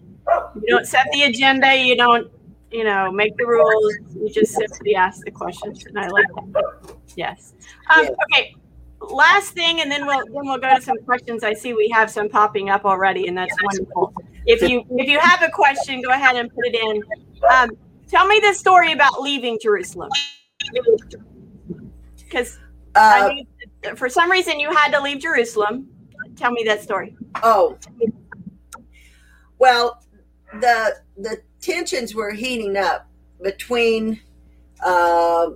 [0.57, 1.77] you don't set the agenda.
[1.77, 2.29] You don't
[2.77, 3.93] you know make the rules.
[4.15, 6.97] You just simply ask the questions, and I like that.
[7.17, 7.55] Yes.
[7.93, 8.55] Um, okay.
[9.01, 11.45] Last thing, and then we'll then we'll go to some questions.
[11.45, 14.05] I see we have some popping up already, and that's wonderful.
[14.47, 17.03] If you if you have a question, go ahead and put it in.
[17.55, 17.71] Um,
[18.09, 20.11] tell me the story about leaving Jerusalem,
[22.25, 22.59] because
[22.97, 23.31] Uh,
[23.95, 25.87] for some reason you had to leave Jerusalem.
[26.35, 27.15] Tell me that story.
[27.43, 27.77] Oh,
[29.59, 30.03] well,
[30.61, 33.09] the the tensions were heating up
[33.43, 34.21] between
[34.85, 35.51] uh,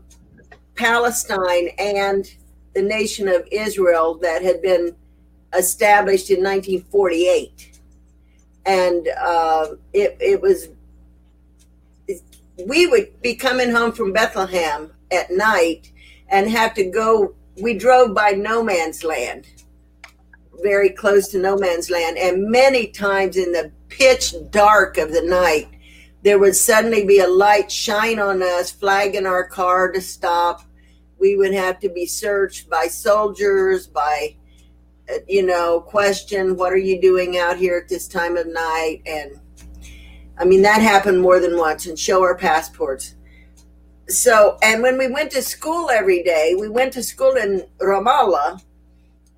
[0.75, 2.33] Palestine and
[2.75, 4.95] the nation of Israel that had been
[5.57, 7.81] established in 1948,
[8.67, 10.69] and uh, it it was
[12.67, 15.93] we would be coming home from Bethlehem at night
[16.29, 17.35] and have to go.
[17.61, 19.47] We drove by no man's land
[20.63, 22.19] very close to no man's land.
[22.19, 25.69] And many times in the pitch dark of the night,
[26.23, 30.63] there would suddenly be a light shine on us, flagging our car to stop.
[31.19, 34.37] We would have to be searched by soldiers, by,
[35.11, 39.03] uh, you know, question, what are you doing out here at this time of night?
[39.07, 39.41] And
[40.39, 43.17] I mean, that happened more than once, and show our passports.
[44.09, 48.61] So, and when we went to school every day, we went to school in Ramallah,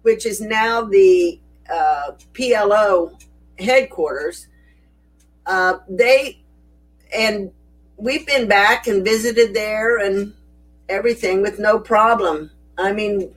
[0.03, 1.41] which is now the
[1.73, 3.21] uh, PLO
[3.59, 4.49] headquarters.
[5.45, 6.42] Uh, they
[7.15, 7.51] and
[7.97, 10.35] we've been back and visited there and
[10.89, 12.51] everything with no problem.
[12.79, 13.33] I mean,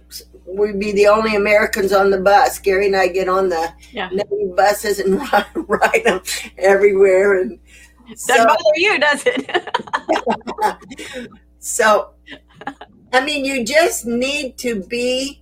[0.46, 2.60] we'd be the only Americans on the bus.
[2.60, 4.10] Gary and I get on the yeah.
[4.56, 6.22] buses and ride, ride them
[6.58, 7.42] everywhere.
[7.42, 7.60] And
[8.08, 9.78] doesn't so, bother you, does it?
[11.60, 12.12] so,
[13.14, 15.42] I mean, you just need to be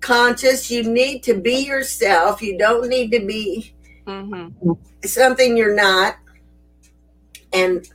[0.00, 0.70] conscious.
[0.70, 2.42] You need to be yourself.
[2.42, 3.74] You don't need to be
[4.06, 4.72] mm-hmm.
[5.04, 6.16] something you're not
[7.56, 7.90] and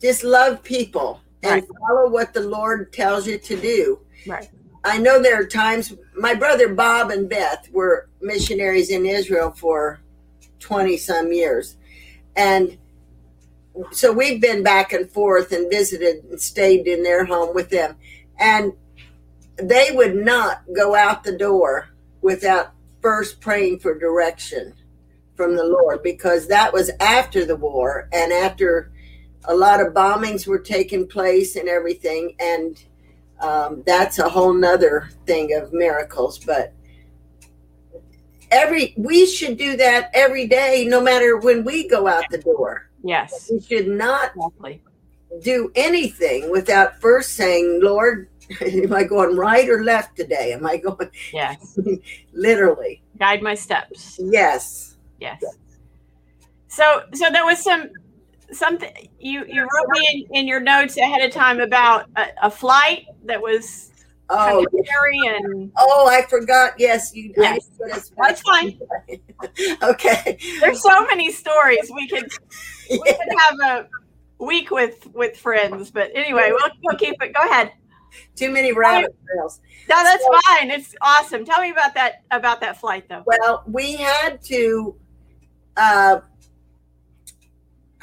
[0.00, 1.68] just love people and right.
[1.80, 4.00] follow what the Lord tells you to do.
[4.26, 4.48] Right.
[4.84, 10.00] I know there are times my brother Bob and Beth were missionaries in Israel for
[10.58, 11.76] 20 some years.
[12.36, 12.76] And
[13.90, 17.96] so we've been back and forth and visited and stayed in their home with them.
[18.38, 18.72] And
[19.56, 21.88] they would not go out the door
[22.20, 24.74] without first praying for direction
[25.34, 28.92] from the Lord because that was after the war and after
[29.46, 32.84] a lot of bombings were taking place and everything and
[33.40, 36.72] um, that's a whole nother thing of miracles but
[38.54, 42.88] every we should do that every day no matter when we go out the door.
[43.02, 43.50] Yes.
[43.52, 44.80] We should not exactly.
[45.42, 48.28] do anything without first saying lord
[48.60, 50.52] am i going right or left today?
[50.52, 51.78] Am i going yes.
[52.32, 53.02] literally?
[53.18, 54.18] Guide my steps.
[54.22, 54.96] Yes.
[55.20, 55.42] Yes.
[56.68, 57.90] So so there was some
[58.54, 62.50] something you you wrote me in, in your notes ahead of time about a, a
[62.50, 63.90] flight that was
[64.30, 66.72] oh scary and oh I forgot.
[66.78, 67.32] Yes, you.
[67.36, 67.68] Yes.
[68.16, 68.78] That's fine.
[69.82, 70.38] okay.
[70.60, 72.30] There's so many stories we could
[72.90, 73.12] we yeah.
[73.12, 77.34] could have a week with with friends, but anyway, we'll we'll keep it.
[77.34, 77.72] Go ahead.
[78.36, 79.60] Too many rabbit trails.
[79.88, 80.70] No, that's so, fine.
[80.70, 81.44] It's awesome.
[81.44, 83.24] Tell me about that about that flight though.
[83.26, 84.96] Well, we had to.
[85.76, 86.20] Uh,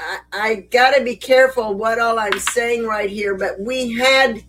[0.02, 4.44] I, I got to be careful what all I'm saying right here, but we had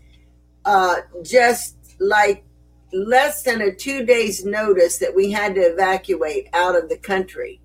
[0.65, 2.45] uh, just like
[2.93, 7.61] less than a two days notice that we had to evacuate out of the country.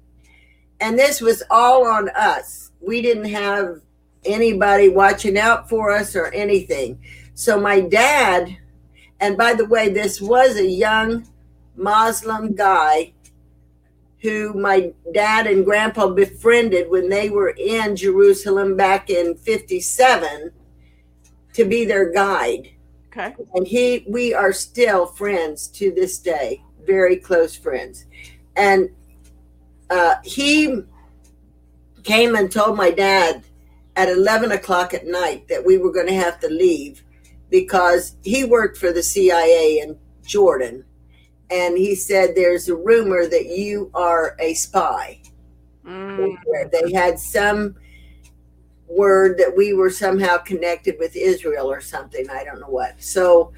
[0.80, 2.72] And this was all on us.
[2.82, 3.82] We didn't have
[4.26, 7.00] anybody watching out for us or anything.
[7.34, 8.58] So my dad,
[9.20, 11.28] and by the way, this was a young
[11.76, 13.14] Muslim guy
[14.28, 20.52] who my dad and grandpa befriended when they were in Jerusalem back in 57
[21.54, 22.70] to be their guide.
[23.08, 23.34] Okay.
[23.54, 28.06] And he we are still friends to this day, very close friends.
[28.58, 28.90] And
[29.90, 30.82] uh, he
[32.04, 33.46] came and told my dad
[33.96, 37.04] at 11 o'clock at night that we were going to have to leave
[37.50, 40.84] because he worked for the CIA in Jordan
[41.50, 45.22] and he said there's a rumor that you are a spy.
[45.86, 46.36] Mm.
[46.72, 47.76] They had some
[48.88, 52.30] word that we were somehow connected with Israel or something.
[52.30, 53.02] I don't know what.
[53.02, 53.54] So,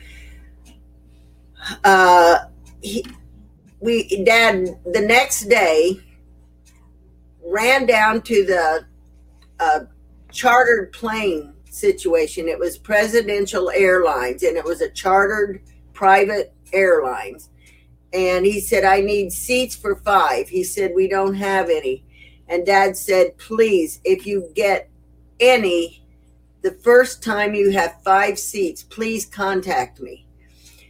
[1.84, 2.40] uh,
[2.82, 3.06] he,
[3.80, 6.00] we, Dad, the next day
[7.44, 8.86] ran down to the
[9.60, 9.80] uh,
[10.32, 12.48] chartered plane situation.
[12.48, 15.62] It was Presidential Airlines, and it was a chartered
[15.94, 17.49] private airlines
[18.14, 20.50] and he said, I need seats for five.
[20.50, 22.04] He said, We don't have any.
[22.48, 24.90] And dad said, Please, if you get
[25.40, 26.04] any,
[26.62, 30.26] the first time you have five seats, please contact me.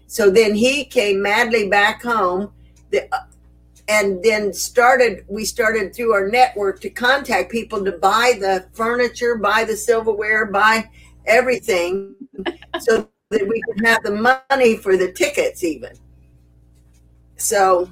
[0.08, 2.51] So then he came madly back home
[2.89, 3.25] the, uh,
[3.88, 9.36] and then started, we started through our network to contact people to buy the furniture,
[9.36, 10.89] buy the silverware, buy
[11.26, 12.15] everything
[12.80, 15.91] so that we could have the money for the tickets, even.
[17.39, 17.89] So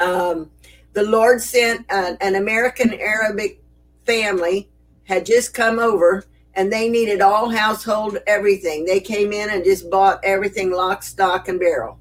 [0.00, 0.50] um,
[0.92, 3.62] the Lord sent an, an American Arabic
[4.04, 4.68] family
[5.04, 6.24] had just come over
[6.54, 8.84] and they needed all household everything.
[8.84, 11.98] They came in and just bought everything lock, stock, and barrel.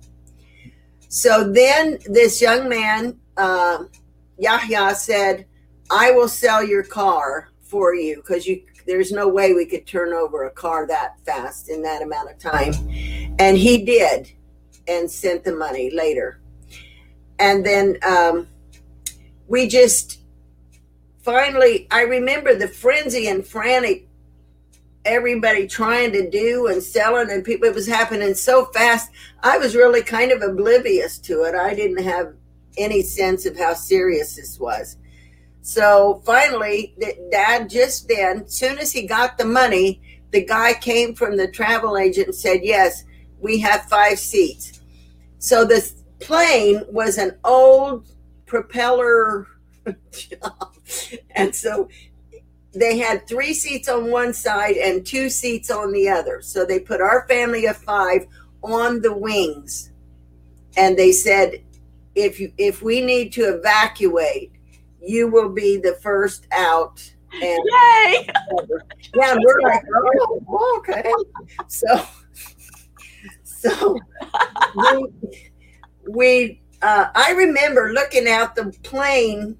[1.09, 3.85] So then this young man, uh,
[4.37, 5.45] Yahya, said,
[5.91, 10.11] I will sell your car for you because you there's no way we could turn
[10.13, 12.73] over a car that fast in that amount of time.
[13.39, 14.31] And he did
[14.87, 16.39] and sent the money later.
[17.39, 18.47] and then um,
[19.47, 20.19] we just
[21.21, 24.07] finally, I remember the frenzy and frantic
[25.05, 29.11] everybody trying to do and selling and people it was happening so fast.
[29.41, 31.55] I was really kind of oblivious to it.
[31.55, 32.33] I didn't have
[32.77, 34.97] any sense of how serious this was.
[35.61, 36.95] So finally
[37.31, 41.97] dad just then soon as he got the money the guy came from the travel
[41.97, 43.03] agent and said yes
[43.43, 44.81] we have five seats
[45.37, 48.07] so this plane was an old
[48.45, 49.47] propeller
[51.35, 51.87] and so
[52.73, 56.41] they had three seats on one side and two seats on the other.
[56.41, 58.25] So they put our family of five
[58.63, 59.91] on the wings.
[60.75, 61.63] And they said,
[62.15, 64.51] if you, if we need to evacuate,
[65.01, 66.99] you will be the first out.
[67.33, 68.27] And Yay!
[69.15, 69.83] Yeah, we're like,
[70.49, 71.11] oh, okay.
[71.67, 71.85] So,
[73.63, 73.97] so
[74.75, 75.07] we,
[76.09, 79.57] we uh, I remember looking out the plane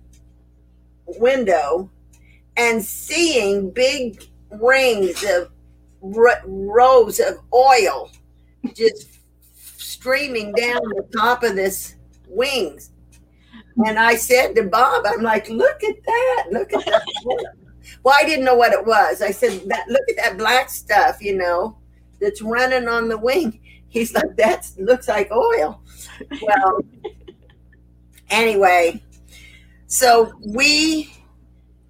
[1.05, 1.89] window
[2.57, 5.49] and seeing big rings of
[6.15, 8.11] r- rows of oil
[8.73, 9.07] just
[9.77, 11.95] streaming down the top of this
[12.27, 12.91] wings.
[13.85, 16.45] And I said to Bob, I'm like, look at that.
[16.51, 17.03] Look at that.
[18.03, 19.21] well, I didn't know what it was.
[19.21, 21.77] I said, that look at that black stuff, you know,
[22.19, 23.59] that's running on the wing.
[23.93, 25.79] He's like, that looks like oil.
[26.41, 26.79] Well,
[28.31, 29.03] anyway,
[29.85, 31.13] so we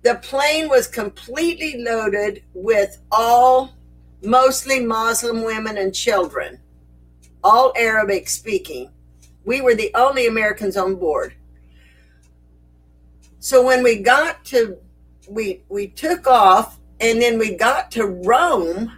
[0.02, 3.78] the plane was completely loaded with all
[4.22, 6.60] mostly Muslim women and children,
[7.42, 8.92] all Arabic speaking.
[9.46, 11.36] We were the only Americans on board.
[13.40, 14.78] So when we got to,
[15.30, 18.92] we we took off, and then we got to Rome,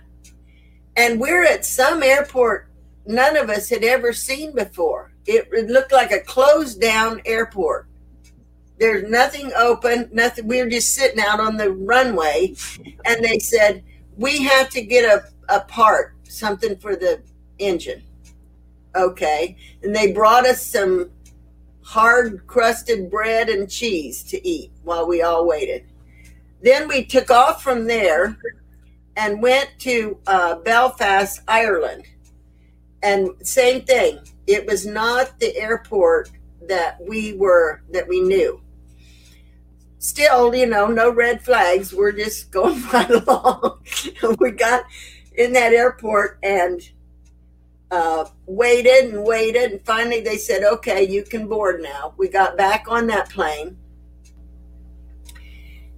[0.97, 2.64] and we're at some airport
[3.07, 5.11] none of us had ever seen before.
[5.25, 7.87] It, looked like a closed down airport
[8.77, 10.47] there's nothing open, nothing.
[10.47, 12.55] We were just sitting out on the runway,
[13.05, 13.83] and they said
[14.17, 17.21] we have to get a, a part, something for the
[17.59, 18.03] engine.
[18.95, 21.09] Okay, and they brought us some
[21.83, 25.85] hard crusted bread and cheese to eat while we all waited.
[26.61, 28.37] Then we took off from there
[29.15, 32.05] and went to uh, Belfast, Ireland.
[33.05, 36.31] And same thing, it was not the airport
[36.67, 38.59] that we were that we knew
[40.05, 41.93] still, you know, no red flags.
[41.93, 43.79] We're just going right along.
[44.39, 44.85] we got
[45.35, 46.81] in that airport and
[47.91, 49.71] uh, waited and waited.
[49.71, 52.13] And finally they said, okay, you can board now.
[52.17, 53.77] We got back on that plane.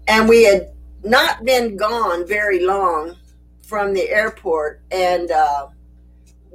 [0.08, 0.72] And we had
[1.04, 3.16] not been gone very long
[3.62, 4.82] from the airport.
[4.90, 5.68] And uh,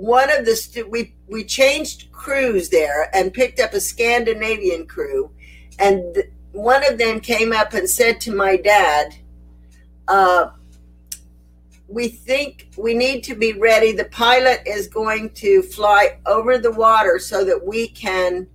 [0.03, 5.30] one of the, stu- we, we changed crews there and picked up a Scandinavian crew.
[5.78, 9.14] And th- one of them came up and said to my dad,
[10.09, 10.50] uh,
[11.86, 13.92] we think we need to be ready.
[13.92, 18.48] The pilot is going to fly over the water so that we can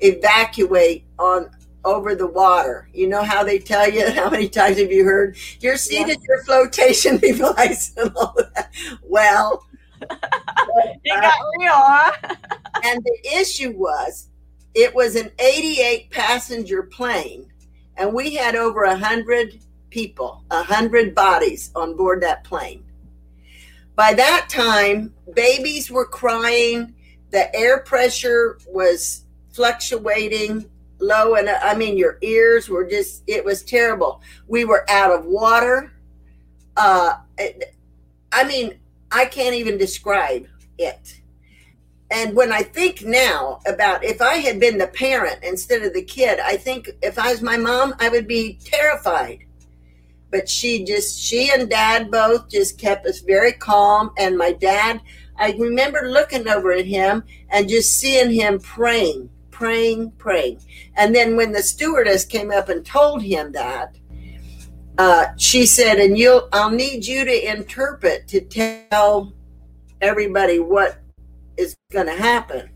[0.00, 1.50] evacuate on
[1.84, 2.88] over the water.
[2.92, 6.14] You know how they tell you how many times have you heard your seat yeah.
[6.14, 8.72] is your flotation device and all that.
[9.02, 9.64] Well,
[10.00, 12.12] it got real, huh?
[12.84, 14.28] and the issue was
[14.74, 17.50] it was an 88 passenger plane,
[17.96, 19.58] and we had over 100
[19.90, 22.84] people, 100 bodies on board that plane.
[23.96, 26.94] By that time, babies were crying,
[27.30, 30.70] the air pressure was fluctuating
[31.00, 34.22] low, and I mean, your ears were just, it was terrible.
[34.46, 35.92] We were out of water.
[36.76, 37.18] Uh,
[38.32, 38.79] I mean,
[39.10, 40.46] I can't even describe
[40.78, 41.20] it
[42.10, 46.02] and when I think now about if I had been the parent instead of the
[46.02, 49.44] kid, I think if I was my mom, I would be terrified.
[50.30, 54.10] But she just, she and dad both just kept us very calm.
[54.18, 55.00] And my dad,
[55.36, 60.60] I remember looking over at him and just seeing him praying, praying, praying.
[60.96, 63.96] And then when the stewardess came up and told him that,
[65.00, 69.32] uh, she said, and you'll, I'll need you to interpret to tell
[70.02, 70.98] everybody what
[71.56, 72.68] is going to happen.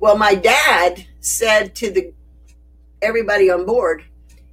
[0.00, 2.12] Well, my dad said to the
[3.00, 4.06] everybody on board,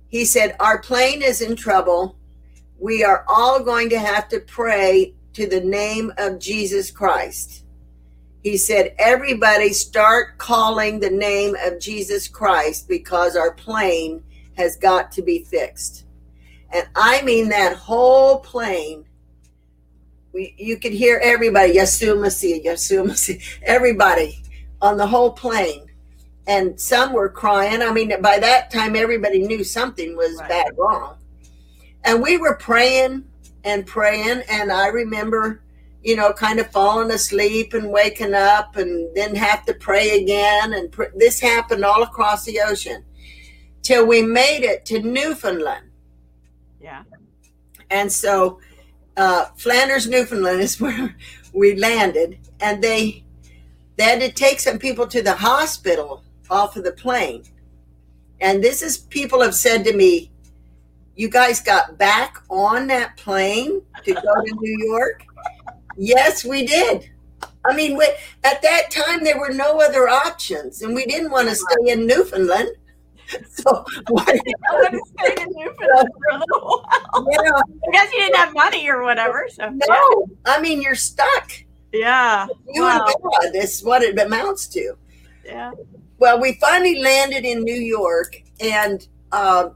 [0.08, 2.16] he said, Our plane is in trouble.
[2.78, 7.66] We are all going to have to pray to the name of Jesus Christ.
[8.44, 14.22] He said, Everybody start calling the name of Jesus Christ because our plane
[14.62, 16.06] has got to be fixed.
[16.72, 19.06] And I mean, that whole plane
[20.34, 24.42] we, you could hear everybody, Yeshua Mashiach, Yeshua Mashiach, everybody
[24.82, 25.88] on the whole plane
[26.48, 27.82] and some were crying.
[27.82, 30.50] I mean, by that time, everybody knew something was Right.
[30.50, 31.18] bad wrong.
[32.04, 33.26] And we were praying
[33.64, 34.42] and praying.
[34.50, 35.62] And I remember,
[36.02, 40.74] you know, kind of falling asleep and waking up and then have to pray again.
[40.74, 43.04] And pr- this happened all across the ocean
[43.82, 45.90] till we made it to Newfoundland.
[46.80, 47.04] Yeah.
[47.90, 48.60] And so
[49.18, 51.16] uh, Flanders, Newfoundland is where
[51.54, 53.24] we landed, and they
[53.98, 57.44] they had to take some people to the hospital off of the plane.
[58.40, 60.32] And this is people have said to me,
[61.16, 65.24] "You guys got back on that plane to go to New York?"
[65.98, 67.10] yes, we did.
[67.64, 68.06] I mean, we,
[68.44, 72.08] at that time there were no other options, and we didn't want to stay in
[72.08, 72.70] Newfoundland.
[73.52, 74.24] So, why,
[74.70, 77.28] I stay in Newfoundland for a little while.
[77.32, 77.52] yeah,
[77.88, 79.48] I guess you didn't have money or whatever.
[79.52, 81.52] So no, I mean you're stuck.
[81.94, 83.06] yeah, You Wow.
[83.08, 83.52] and God.
[83.54, 84.96] That's what it amounts to.
[85.46, 85.72] yeah,
[86.18, 89.70] Well, we finally landed in New York, and uh,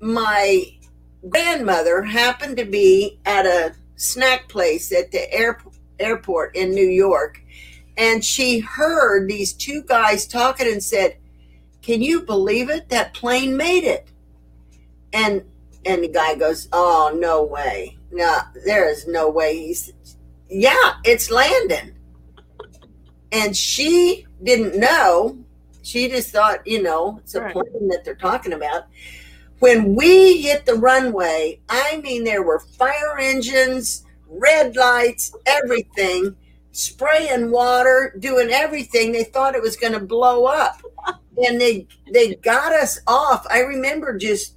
[0.00, 0.64] my
[1.28, 5.60] grandmother happened to be at a snack place at the air,
[5.98, 7.40] airport in New York,
[7.96, 11.17] and she heard these two guys talking and said,
[11.88, 12.88] "Can you believe it?
[12.90, 14.08] That plane made it."
[15.12, 15.44] And
[15.86, 17.96] and the guy goes, "Oh no way!
[18.12, 19.92] No, there is no way." He's,
[20.50, 21.94] "Yeah, it's landing."
[23.32, 25.38] And she didn't know
[25.88, 27.52] she just thought, you know, it's a Right.
[27.54, 28.84] plane that they're talking about.
[29.60, 36.36] When we hit the runway, I mean, there were fire engines, red lights, everything,
[36.72, 39.12] spraying water, doing everything.
[39.12, 40.82] They thought it was going to blow up,
[41.46, 43.46] and they they got us off.
[43.50, 44.54] I remember just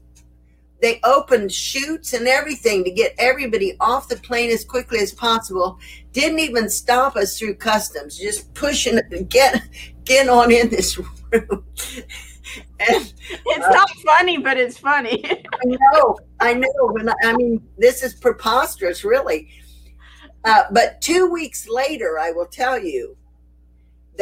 [0.81, 5.79] they opened chutes and everything to get everybody off the plane as quickly as possible.
[6.11, 9.61] Didn't even stop us through customs, just pushing get
[10.05, 11.11] get on in this room.
[11.31, 11.63] and
[12.79, 15.23] it's not funny, but it's funny.
[15.29, 16.69] I know, I know.
[16.79, 19.49] When I, I mean, this is preposterous, really.
[20.43, 23.15] Uh, but two weeks later, I will tell you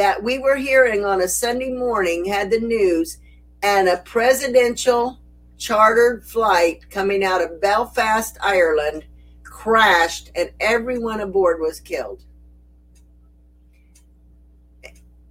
[0.00, 3.18] that we were hearing on a Sunday morning, had the news,
[3.62, 5.20] and a presidential
[5.58, 9.04] chartered flight coming out of Belfast, Ireland,
[9.42, 12.24] crashed, and everyone aboard was killed.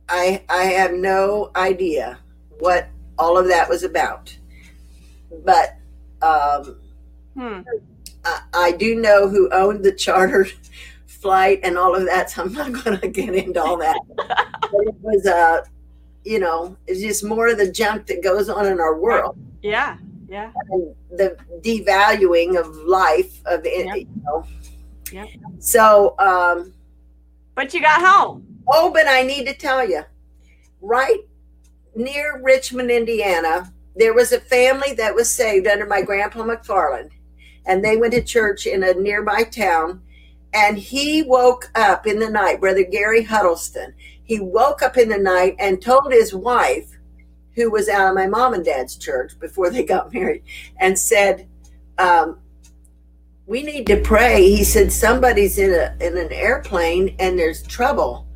[0.08, 2.20] I I have no idea
[2.60, 4.38] what all of that was about,
[5.44, 5.78] but
[6.22, 6.80] um,
[7.36, 7.62] Hmm.
[8.24, 10.52] I, I do know who owned the chartered
[11.22, 14.00] flight and all of that, so I'm not going to get into all that.
[14.16, 15.62] but it was, uh,
[16.24, 19.98] you know, it's just more of the junk that goes on in our world Yeah,
[20.28, 23.96] yeah, and the devaluing of life of it, Yep.
[23.98, 24.46] you know.
[25.12, 25.28] Yep.
[25.60, 26.74] So, um,
[27.56, 28.46] but you got home.
[28.68, 30.04] oh, but I need to tell you,
[30.82, 31.20] right
[31.96, 37.10] near Richmond, Indiana, there was a family that was saved under my grandpa McFarland,
[37.66, 40.02] and they went to church in a nearby town.
[40.54, 43.94] And he woke up in the night, Brother Gary Huddleston.
[44.24, 46.98] He woke up in the night and told his wife,
[47.56, 50.44] who was out of my mom and dad's church before they got married,
[50.78, 51.48] and said,
[51.98, 52.40] um,
[53.46, 58.28] "We need to pray." He said, "Somebody's in a in an airplane and there's trouble."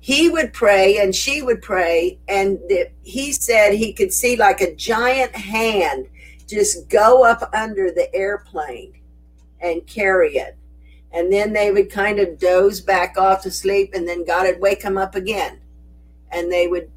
[0.00, 4.60] He would pray and she would pray, and the, he said he could see like
[4.60, 6.08] a giant hand
[6.46, 8.92] just go up under the airplane
[9.60, 10.56] and carry it.
[11.14, 14.60] And then they would kind of doze back off to sleep, and then God would
[14.60, 15.60] wake them up again.
[16.32, 16.90] And they would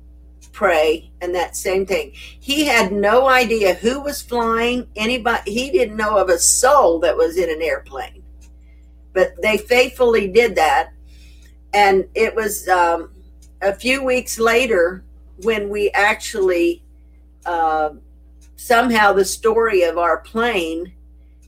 [0.51, 2.11] pray, and that same thing.
[2.13, 7.15] He had no idea who was flying, anybody, he didn't know of a soul that
[7.15, 8.23] was in an airplane.
[9.13, 10.91] But they faithfully did that.
[11.73, 13.11] And it was um,
[13.61, 15.03] a few weeks later
[15.43, 16.83] when we actually
[17.45, 17.91] uh,
[18.55, 20.93] somehow the story of our plane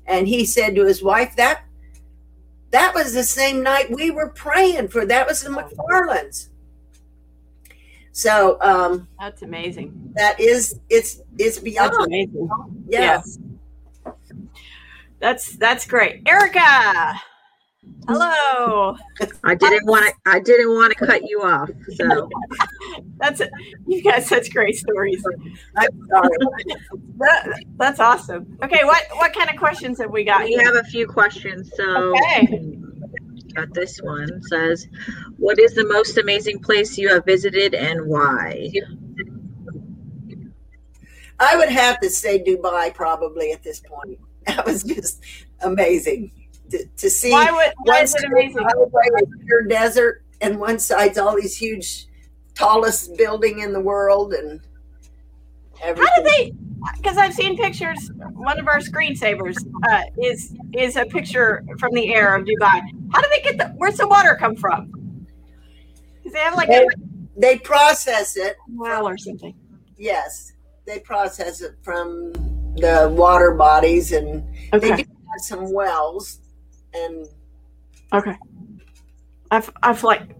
[0.05, 1.63] and he said to his wife that
[2.71, 6.49] that was the same night we were praying for that was the mcfarlands
[8.11, 10.13] so um That's amazing.
[10.15, 12.49] that is it's it's beyond That's amazing.
[12.89, 12.99] yeah.
[12.99, 13.39] Yes.
[15.19, 16.21] That's that's great.
[16.25, 17.19] Erica.
[18.09, 18.97] Hello.
[19.43, 20.31] I didn't want to.
[20.31, 21.69] I didn't want to cut you off.
[21.95, 22.27] So
[23.19, 23.49] That's it.
[23.87, 25.23] You've got such great stories.
[25.77, 26.37] i'm sorry
[27.17, 28.57] That, that's awesome.
[28.63, 30.43] Okay, what what kind of questions have we got?
[30.43, 30.63] we here?
[30.65, 31.71] have a few questions.
[31.75, 32.77] So Okay.
[33.53, 34.87] got this one says,
[35.37, 38.71] "What is the most amazing place you have visited and why?"
[41.41, 45.23] i would have to say dubai probably at this point that was just
[45.61, 46.31] amazing
[46.71, 48.65] to, to see Why would why is it amazing?
[49.45, 52.07] pure desert and one side's all these huge
[52.55, 54.61] tallest building in the world and
[55.81, 56.05] everything.
[56.07, 56.53] How did they?
[56.97, 58.11] Because I've seen pictures.
[58.33, 59.57] One of our screensavers
[59.89, 62.81] uh, is is a picture from the air of Dubai.
[63.11, 63.67] How do they get the?
[63.77, 65.25] Where's the water come from?
[66.17, 66.87] Because they have like they, a,
[67.37, 69.53] they process it well or something.
[69.97, 70.53] Yes,
[70.85, 72.31] they process it from
[72.77, 74.43] the water bodies, and
[74.73, 74.91] okay.
[74.91, 76.39] they do have some wells.
[76.93, 77.27] And
[78.13, 78.35] okay,
[79.51, 80.35] I've I've like,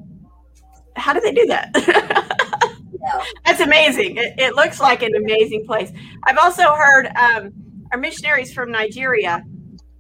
[0.96, 1.72] how do they do that?
[3.46, 4.18] That's amazing.
[4.18, 5.92] It, it, looks like an amazing place.
[6.24, 7.52] I've also heard um,
[7.92, 9.44] our missionaries from Nigeria.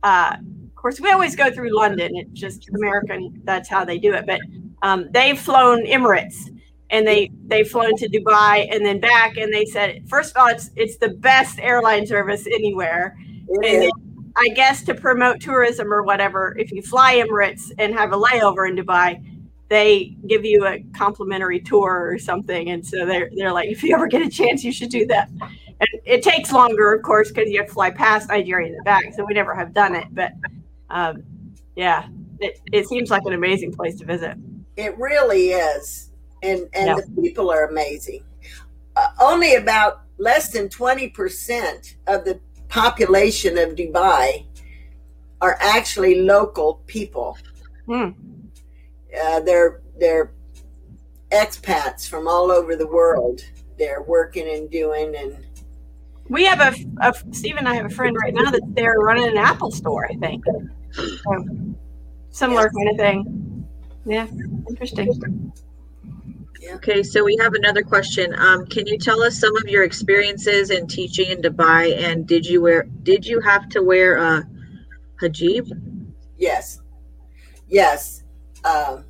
[0.03, 2.11] Uh, of course, we always go through London.
[2.15, 3.41] It's just American.
[3.43, 4.25] That's how they do it.
[4.25, 4.39] But
[4.81, 6.35] um, they've flown Emirates,
[6.89, 9.37] and they they've flown to Dubai and then back.
[9.37, 13.17] And they said, first of all, it's it's the best airline service anywhere.
[13.61, 13.69] Yeah.
[13.69, 13.91] And
[14.39, 18.69] I guess to promote tourism or whatever, if you fly Emirates and have a layover
[18.69, 19.21] in Dubai,
[19.67, 22.69] they give you a complimentary tour or something.
[22.69, 25.29] And so they're they're like, if you ever get a chance, you should do that.
[25.81, 29.13] And it takes longer, of course, because you have to fly past Nigeria and back.
[29.13, 30.31] So we never have done it, but
[30.89, 31.23] um,
[31.75, 32.07] yeah,
[32.39, 34.37] it, it seems like an amazing place to visit.
[34.75, 36.11] It really is,
[36.41, 36.95] and and yeah.
[36.95, 38.23] the people are amazing.
[38.95, 44.45] Uh, only about less than twenty percent of the population of Dubai
[45.41, 47.37] are actually local people.
[47.85, 48.09] Hmm
[49.17, 50.33] uh, they're they're
[51.31, 53.41] expats from all over the world.
[53.77, 55.45] They're working and doing and.
[56.29, 59.27] We have a, a Steve and I have a friend right now that's there running
[59.27, 60.07] an Apple store.
[60.09, 60.43] I think
[62.29, 62.73] similar yes.
[62.73, 63.67] kind of thing.
[64.05, 64.27] Yeah,
[64.69, 65.51] interesting.
[66.73, 68.35] Okay, so we have another question.
[68.37, 72.45] Um, can you tell us some of your experiences in teaching in Dubai, and did
[72.45, 72.83] you wear?
[73.03, 74.47] Did you have to wear a
[75.21, 75.69] hijab?
[76.37, 76.81] Yes,
[77.67, 78.23] yes.
[78.65, 79.05] Um,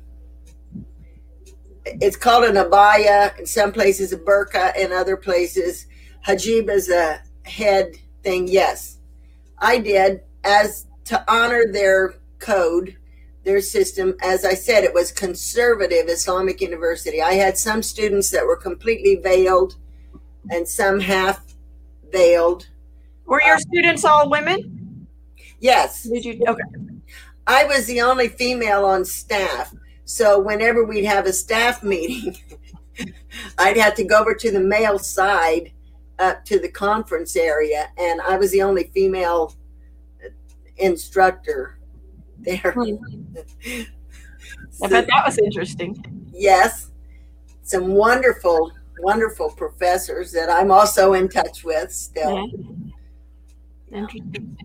[1.84, 5.86] it's called an abaya in some places a burqa in other places
[6.26, 8.98] hijab is a head thing yes
[9.58, 12.96] i did as to honor their code
[13.50, 14.14] their system.
[14.22, 17.20] As i said it was conservative islamic university.
[17.20, 19.74] I had some students that were completely veiled
[20.50, 21.44] and some half
[22.12, 22.68] veiled.
[23.26, 25.06] Were your uh, students all women?
[25.58, 26.04] Yes.
[26.04, 26.62] Did you okay.
[27.46, 29.74] I was the only female on staff.
[30.04, 32.36] So whenever we'd have a staff meeting,
[33.58, 35.72] I'd have to go over to the male side
[36.20, 39.56] up to the conference area, and I was the only female
[40.76, 41.79] instructor
[42.44, 42.72] there.
[42.72, 42.96] Hmm.
[44.82, 46.30] I bet that was interesting.
[46.32, 46.90] Yes,
[47.62, 52.48] some wonderful, wonderful professors that I'm also in touch with still.
[53.90, 53.98] Yeah.
[53.98, 54.56] Interesting.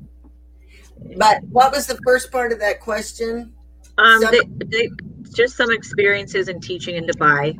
[1.18, 3.54] But what was the first part of that question?
[3.98, 4.90] Um, some, they, they,
[5.34, 7.60] just some experiences in teaching in Dubai.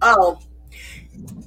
[0.00, 0.38] Oh,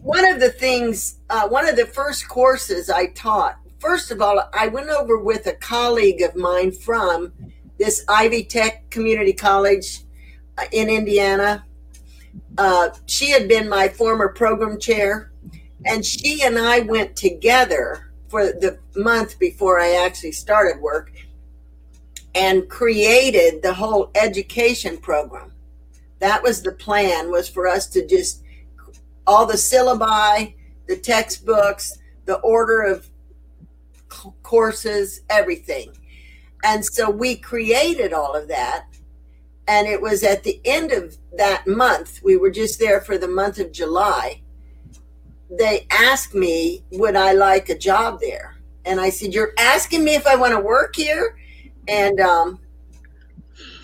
[0.01, 3.57] one of the things, uh, one of the first courses I taught.
[3.79, 7.33] First of all, I went over with a colleague of mine from
[7.77, 10.01] this Ivy Tech Community College
[10.57, 11.65] uh, in Indiana.
[12.57, 15.31] Uh, she had been my former program chair,
[15.85, 21.11] and she and I went together for the month before I actually started work
[22.33, 25.53] and created the whole education program.
[26.19, 28.43] That was the plan was for us to just
[29.27, 30.55] all the syllabi,
[30.87, 33.09] the textbooks, the order of
[34.43, 35.91] courses, everything.
[36.65, 38.87] And so we created all of that.
[39.67, 43.27] And it was at the end of that month, we were just there for the
[43.27, 44.41] month of July
[45.49, 48.57] they asked me, would I like a job there?
[48.85, 51.37] And I said, You're asking me if I want to work here?
[51.87, 52.59] And um,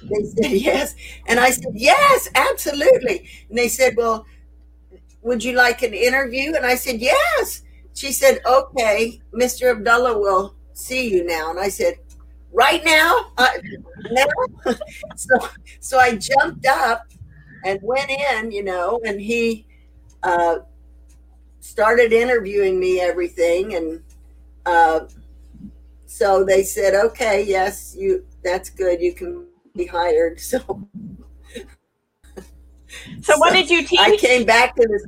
[0.04, 0.96] they said, Yes.
[1.28, 3.28] And I said, Yes, absolutely.
[3.50, 4.26] And they said, Well,
[5.22, 6.54] would you like an interview?
[6.56, 7.64] And I said, Yes.
[7.94, 9.72] She said, Okay, Mr.
[9.72, 11.50] Abdullah will see you now.
[11.52, 11.96] And I said,
[12.52, 13.32] Right now?
[13.38, 13.48] Uh,
[14.12, 14.26] now?
[15.16, 15.50] so,
[15.80, 17.08] so I jumped up
[17.64, 19.66] and went in, you know, and he,
[20.24, 20.60] uh,
[21.62, 24.02] started interviewing me everything and
[24.66, 25.02] uh,
[26.06, 29.46] so they said okay yes you that's good you can
[29.76, 30.60] be hired so
[33.22, 35.06] so what did you teach i came back to this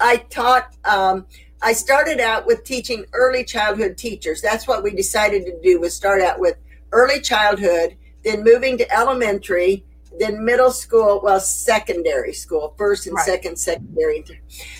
[0.00, 1.26] i taught um,
[1.64, 5.94] i started out with teaching early childhood teachers that's what we decided to do was
[5.94, 6.56] start out with
[6.92, 9.84] early childhood then moving to elementary
[10.18, 13.24] then middle school, well, secondary school, first and right.
[13.24, 14.24] second secondary.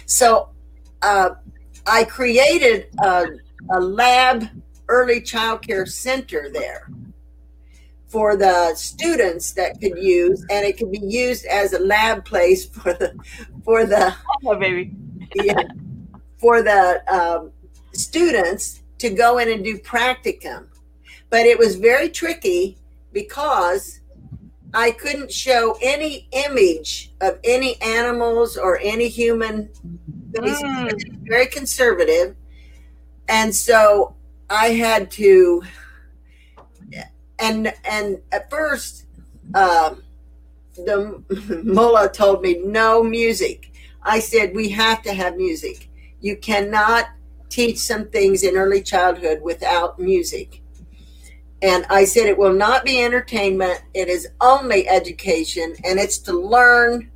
[0.06, 0.50] So
[1.02, 1.30] uh,
[1.86, 3.26] I created a,
[3.72, 4.44] a lab
[4.88, 6.88] early child care center there
[8.08, 12.66] for the students that could use, and it could be used as a lab place
[12.68, 13.14] for the
[13.64, 14.14] for the
[14.44, 14.92] oh baby
[15.34, 15.62] yeah,
[16.44, 17.50] for the um,
[17.94, 20.66] students to go in and do practicum.
[21.30, 22.76] But it was very tricky
[23.14, 24.00] because
[24.74, 29.70] I couldn't show any image of any animals or any human.
[30.32, 31.26] Mm.
[31.26, 32.36] Very conservative.
[33.26, 34.14] And so
[34.50, 35.62] I had to,
[37.38, 39.06] and and at first,
[39.54, 40.02] um,
[40.76, 41.22] the
[41.64, 43.72] mullah told me no music.
[44.02, 45.88] I said we have to have music.
[46.24, 47.10] You cannot
[47.50, 50.62] teach some things in early childhood without music.
[51.60, 53.82] And I said it will not be entertainment.
[53.92, 57.10] It is only education, and it's to learn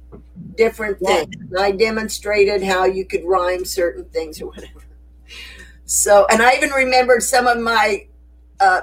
[0.56, 1.34] different things.
[1.36, 4.84] And I demonstrated how you could rhyme certain things or whatever.
[5.86, 8.08] So, and I even remembered some of my
[8.60, 8.82] uh,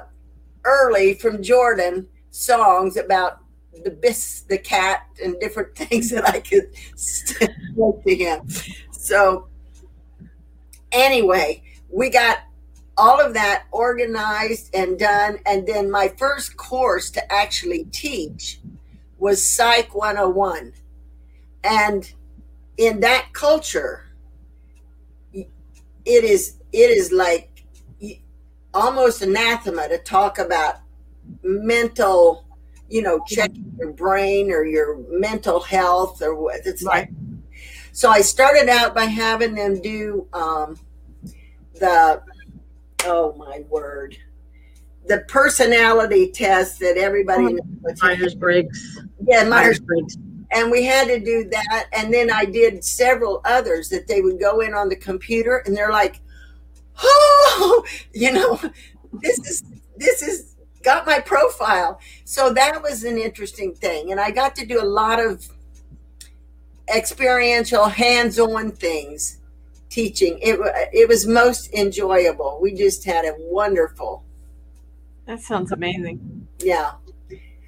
[0.64, 3.44] early from Jordan songs about
[3.84, 7.46] the bis, the cat, and different things that I could say
[7.78, 8.50] to him.
[8.90, 9.50] So,
[10.96, 12.40] anyway, we got
[12.98, 15.38] all of that organized and done.
[15.46, 18.60] And then my first course to actually teach
[19.18, 20.74] was Psych 101.
[21.64, 22.12] And
[22.78, 24.06] in that culture,
[25.34, 27.66] it is it is like
[28.74, 30.76] almost anathema to talk about
[31.42, 32.46] mental,
[32.90, 36.60] you know, checking your brain or your mental health or what.
[36.66, 37.10] It's right.
[37.10, 37.25] like
[37.96, 40.78] so I started out by having them do um,
[41.76, 42.22] the
[43.06, 44.18] oh my word
[45.08, 47.94] the personality test that everybody oh.
[48.02, 49.00] Myers Briggs.
[49.26, 50.18] Yeah, Myers Briggs.
[50.52, 51.86] And we had to do that.
[51.94, 55.76] And then I did several others that they would go in on the computer and
[55.76, 56.20] they're like,
[57.02, 58.60] oh, you know,
[59.22, 59.64] this is,
[59.96, 62.00] this is got my profile.
[62.26, 64.12] So that was an interesting thing.
[64.12, 65.48] And I got to do a lot of
[66.94, 69.40] experiential, hands on things
[69.90, 70.38] teaching.
[70.42, 70.60] It
[70.94, 72.60] it was most enjoyable.
[72.62, 74.24] We just had a wonderful.
[75.26, 76.48] That sounds amazing.
[76.60, 76.92] Yeah.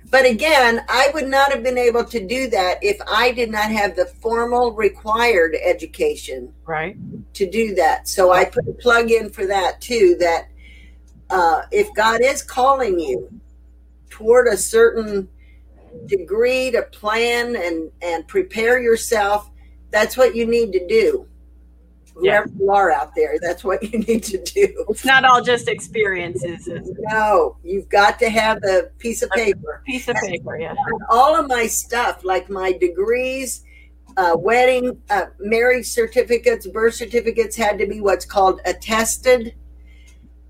[0.09, 3.69] But again, I would not have been able to do that if I did not
[3.71, 6.53] have the formal required education.
[6.65, 6.95] Right.
[7.33, 8.07] To do that.
[8.07, 10.47] So I put a plug in for that too that
[11.29, 13.29] uh, if God is calling you
[14.09, 15.27] toward a certain
[16.05, 19.49] degree to plan and and prepare yourself,
[19.91, 21.27] that's what you need to do
[22.17, 22.59] whoever yeah.
[22.59, 24.85] you are out there, that's what you need to do.
[24.89, 26.67] It's not all just experiences.
[27.11, 29.81] No, you've got to have a piece of paper.
[29.81, 30.73] A piece of paper, yeah.
[31.09, 33.63] All of my stuff, like my degrees,
[34.17, 39.53] uh, wedding, uh, marriage certificates, birth certificates, had to be what's called attested.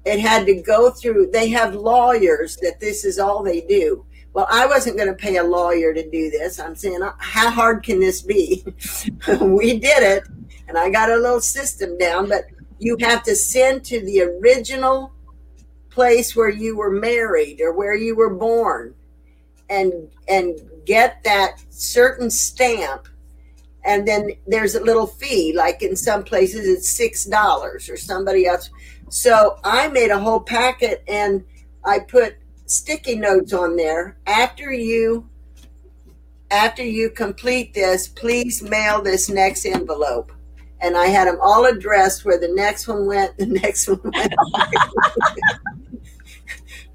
[0.06, 4.06] It had to go through, they have lawyers that this is all they do.
[4.38, 6.60] Well, I wasn't going to pay a lawyer to do this.
[6.60, 8.64] I'm saying, uh, how hard can this be?
[9.42, 10.26] we did it
[10.68, 12.44] and I got a little system down, but
[12.78, 15.12] you have to send to the original
[15.90, 18.94] place where you were married or where you were born
[19.72, 19.92] and
[20.30, 23.08] and get that certain stamp
[23.86, 28.46] and then there's a little fee like in some places it's six dollars or somebody
[28.46, 28.70] else
[29.10, 31.44] so i made a whole packet and
[31.84, 35.28] i put sticky notes on there after you
[36.52, 40.32] after you complete this please mail this next envelope
[40.80, 44.34] and I had them all addressed where the next one went, the next one went.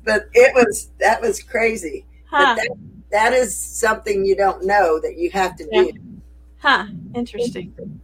[0.05, 2.07] but it was that was crazy.
[2.27, 2.55] Huh.
[2.55, 2.69] That,
[3.11, 5.83] that is something you don't know that you have to yeah.
[5.85, 5.93] do.
[6.59, 6.87] Huh.
[7.15, 8.01] Interesting.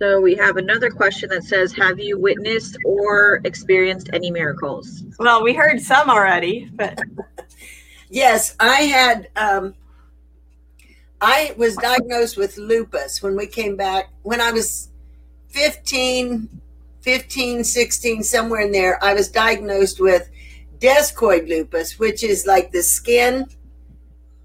[0.00, 5.44] So we have another question that says, "Have you witnessed or experienced any miracles?" Well,
[5.44, 6.98] we heard some already, but
[8.08, 9.28] yes, I had.
[9.36, 9.74] Um,
[11.20, 14.88] I was diagnosed with lupus when we came back when I was
[15.48, 16.48] 15,
[17.02, 19.04] 15, 16, somewhere in there.
[19.04, 20.30] I was diagnosed with
[20.78, 23.44] discoid lupus, which is like the skin.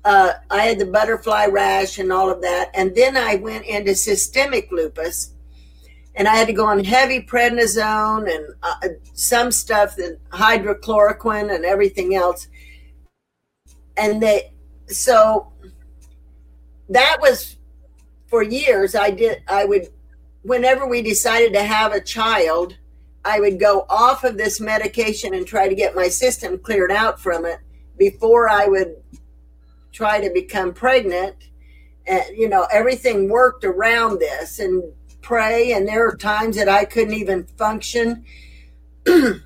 [0.04, 2.72] Uh, I had the butterfly rash and all of that.
[2.74, 5.32] And then I went into systemic lupus
[6.16, 11.66] and I had to go on heavy prednisone and uh, some stuff, the hydroxychloroquine and
[11.66, 12.48] everything else.
[13.98, 14.54] And they,
[14.88, 15.52] so
[16.90, 17.58] that was
[18.28, 19.88] for years i did i would
[20.44, 22.78] whenever we decided to have a child
[23.24, 27.20] i would go off of this medication and try to get my system cleared out
[27.20, 27.60] from it
[27.98, 28.96] before i would
[29.92, 31.36] try to become pregnant
[32.08, 34.84] and you know everything worked around this and
[35.26, 38.24] pray and there are times that i couldn't even function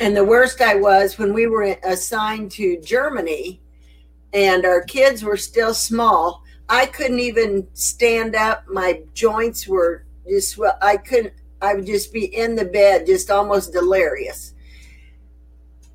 [0.00, 3.60] And the worst I was when we were assigned to Germany
[4.32, 6.44] and our kids were still small.
[6.68, 8.64] I couldn't even stand up.
[8.68, 13.30] My joints were just, well, I couldn't, I would just be in the bed, just
[13.30, 14.54] almost delirious.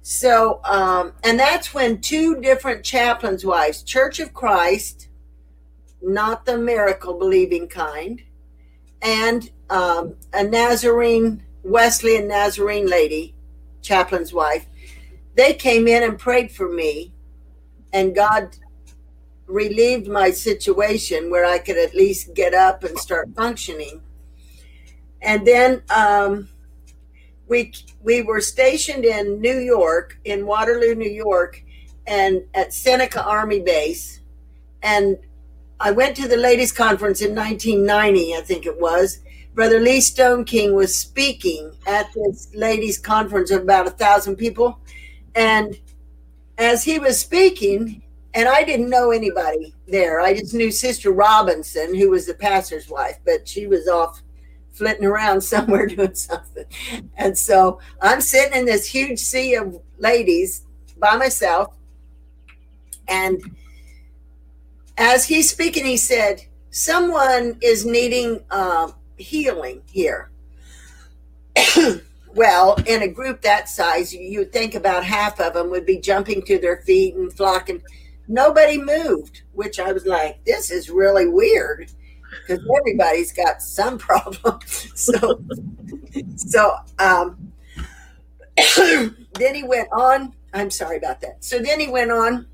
[0.02, 5.08] So, um, and that's when two different chaplains' wives, Church of Christ,
[6.02, 8.22] not the miracle believing kind,
[9.04, 13.36] and um, a Nazarene, Wesleyan Nazarene lady,
[13.82, 14.66] chaplain's wife,
[15.36, 17.12] they came in and prayed for me,
[17.92, 18.56] and God
[19.46, 24.02] relieved my situation where I could at least get up and start functioning.
[25.22, 26.50] And then um,
[27.48, 31.64] we we were stationed in New York, in Waterloo, New York,
[32.08, 34.22] and at Seneca Army Base,
[34.82, 35.18] and
[35.80, 39.20] I went to the ladies' conference in 1990, I think it was.
[39.54, 44.80] Brother Lee Stoneking was speaking at this ladies' conference of about a thousand people.
[45.36, 45.78] And
[46.58, 48.02] as he was speaking,
[48.34, 52.90] and I didn't know anybody there, I just knew Sister Robinson, who was the pastor's
[52.90, 54.22] wife, but she was off
[54.72, 56.66] flitting around somewhere doing something.
[57.18, 60.64] And so I'm sitting in this huge sea of ladies
[60.98, 61.76] by myself.
[63.08, 63.56] And
[64.98, 70.32] as he's speaking, he said, Someone is needing uh, healing here.
[72.34, 76.42] well, in a group that size, you'd think about half of them would be jumping
[76.44, 77.82] to their feet and flocking.
[78.28, 81.92] Nobody moved, which I was like, this is really weird
[82.48, 84.60] because everybody's got some problem.
[84.66, 85.44] so,
[86.36, 87.54] so um,
[88.78, 90.34] then he went on.
[90.54, 91.44] I'm sorry about that.
[91.44, 92.48] So then he went on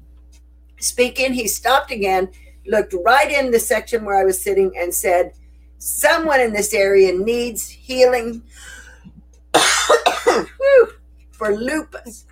[0.79, 1.33] speaking.
[1.33, 2.29] He stopped again,
[2.65, 5.33] looked right in the section where I was sitting, and said,
[5.77, 8.43] Someone in this area needs healing
[11.31, 12.25] for lupus.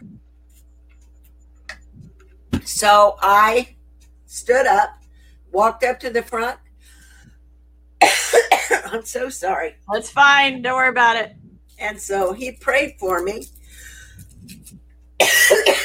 [2.64, 3.76] So I
[4.26, 5.02] stood up,
[5.52, 6.60] walked up to the front.
[8.92, 9.76] I'm so sorry.
[9.92, 10.62] That's fine.
[10.62, 11.36] Don't worry about it.
[11.80, 13.46] And so he prayed for me.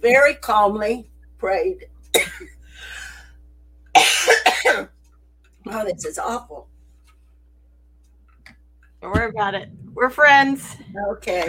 [0.00, 1.86] very calmly prayed.
[3.96, 4.88] oh,
[5.84, 6.68] this is awful.
[9.00, 9.70] Don't worry about it.
[9.94, 10.76] We're friends.
[11.10, 11.48] Okay.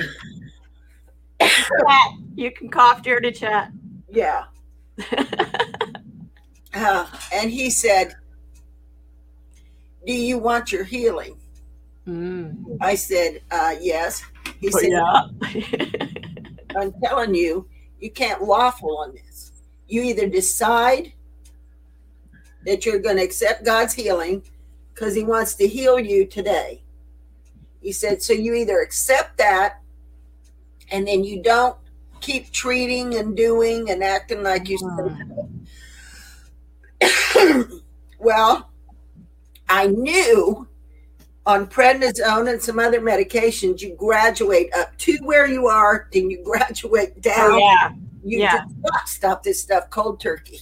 [2.36, 3.72] you can cough here to chat.
[4.10, 4.46] Yeah.
[6.74, 8.16] uh, and he said,
[10.06, 11.38] Do you want your healing?
[12.08, 12.78] Mm.
[12.82, 14.24] I said, uh, Yes.
[14.60, 15.24] He oh, said, Yeah.
[16.78, 17.68] I'm telling you,
[18.02, 19.52] you can't waffle on this.
[19.88, 21.14] You either decide
[22.66, 24.44] that you're going to accept God's healing
[24.94, 26.84] because He wants to heal you today.
[27.82, 29.82] He said, so you either accept that
[30.92, 31.78] and then you don't
[32.20, 35.18] keep treating and doing and acting like you said.
[37.02, 37.78] Mm-hmm.
[38.20, 38.70] well,
[39.68, 40.68] I knew
[41.46, 46.44] on prednisone and some other medications, you graduate up to where you are, then you
[46.44, 47.52] graduate oh, down.
[47.52, 47.92] Oh, yeah.
[48.24, 48.66] You yeah.
[48.78, 50.60] not stop this stuff cold turkey.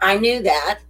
[0.00, 0.80] I knew that.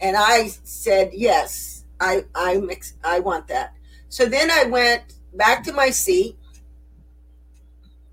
[0.00, 3.74] And I said, yes, I, I, mix, I want that.
[4.08, 5.02] So then I went
[5.34, 6.36] back to my seat.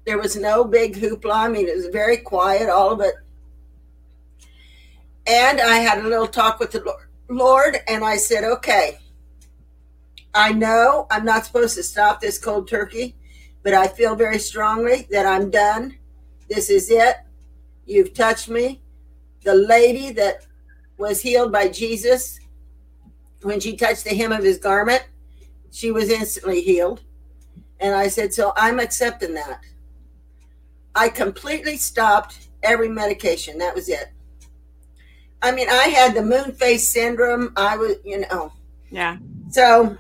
[0.05, 1.33] There was no big hoopla.
[1.33, 3.13] I mean, it was very quiet, all of it.
[5.27, 8.97] And I had a little talk with the Lord, Lord and I said, okay,
[10.37, 13.15] I know I'm not supposed to stop this cold turkey,
[13.63, 15.97] but I feel very strongly that I'm done.
[16.47, 17.15] This is it.
[17.87, 18.83] You've touched me.
[19.43, 20.45] The lady that
[20.99, 22.39] was healed by Jesus,
[23.41, 25.03] when she touched the hem of his garment,
[25.71, 27.01] she was instantly healed.
[27.79, 29.61] And I said, So I'm accepting that.
[30.93, 33.57] I completely stopped every medication.
[33.57, 34.09] That was it.
[35.41, 37.53] I mean, I had the moon face syndrome.
[37.57, 38.53] I was, you know.
[38.91, 39.17] Yeah.
[39.49, 39.97] So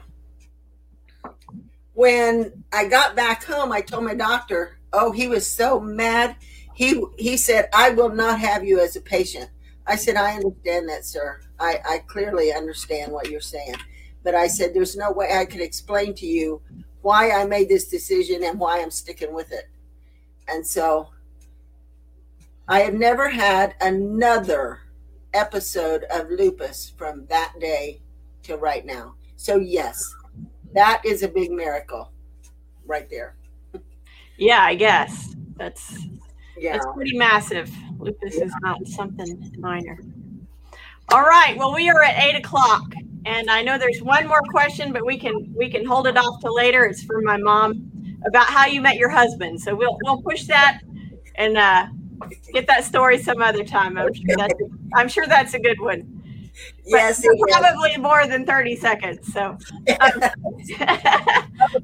[1.97, 6.35] when I got back home, I told my doctor, oh, he was so mad.
[6.75, 9.49] He he said, I will not have you as a patient.
[9.87, 11.39] I said, I understand that, sir.
[11.59, 13.77] I, I clearly understand what you're saying.
[14.23, 16.61] But I said, there's no way I could explain to you
[17.01, 19.65] why I made this decision and why I'm sticking with it.
[20.47, 21.09] And so
[22.67, 24.81] I have never had another
[25.33, 28.03] episode of lupus from that day
[28.43, 29.15] to right now.
[29.35, 30.13] So, yes,
[30.73, 32.11] that is a big miracle
[32.85, 33.35] right there.
[34.37, 35.97] Yeah, I guess that's
[36.57, 36.73] yeah.
[36.73, 37.71] that's pretty massive.
[37.99, 38.45] Lupus yeah.
[38.45, 39.99] is not something minor.
[41.13, 41.55] All right.
[41.57, 42.93] Well, we are at eight o'clock,
[43.25, 46.41] And I know there's one more question, but we can we can hold it off
[46.41, 46.85] till later.
[46.85, 47.91] It's from my mom
[48.25, 49.61] about how you met your husband.
[49.61, 50.81] So we'll we'll push that
[51.35, 51.87] and uh,
[52.53, 53.97] get that story some other time.
[53.97, 54.53] I'm sure that's
[54.95, 56.16] I'm sure that's a good one.
[56.87, 57.55] Yes, But it is.
[57.57, 59.33] probably more than 30 seconds.
[59.33, 59.41] So
[59.99, 60.11] um,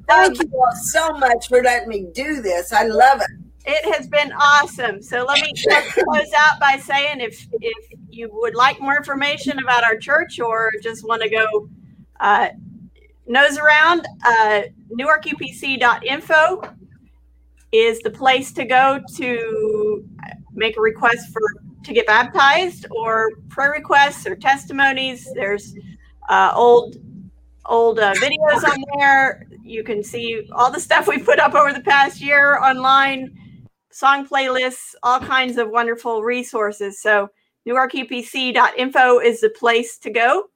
[0.07, 2.71] Thank you all so much for letting me do this.
[2.73, 3.29] I love it.
[3.65, 5.01] It has been awesome.
[5.01, 5.53] So let me
[5.93, 10.69] close out by saying if if you would like more information about our church or
[10.81, 11.69] just want to go
[12.19, 12.49] uh,
[13.25, 16.61] nose around, uh, newarkupc.info
[17.71, 20.05] is the place to go to
[20.53, 21.41] make a request for
[21.83, 25.27] to get baptized or prayer requests or testimonies.
[25.35, 25.75] There's
[26.29, 26.97] uh, old
[27.65, 29.47] old uh, videos on there.
[29.63, 33.37] You can see all the stuff we put up over the past year online
[33.91, 36.99] song playlists, all kinds of wonderful resources.
[36.99, 37.29] So
[37.67, 40.49] newarkupc.info is the place to go.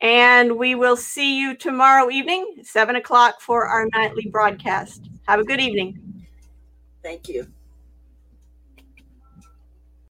[0.00, 5.10] And we will see you tomorrow evening, seven o'clock for our nightly broadcast.
[5.28, 6.26] Have a good evening.
[7.02, 7.46] Thank you.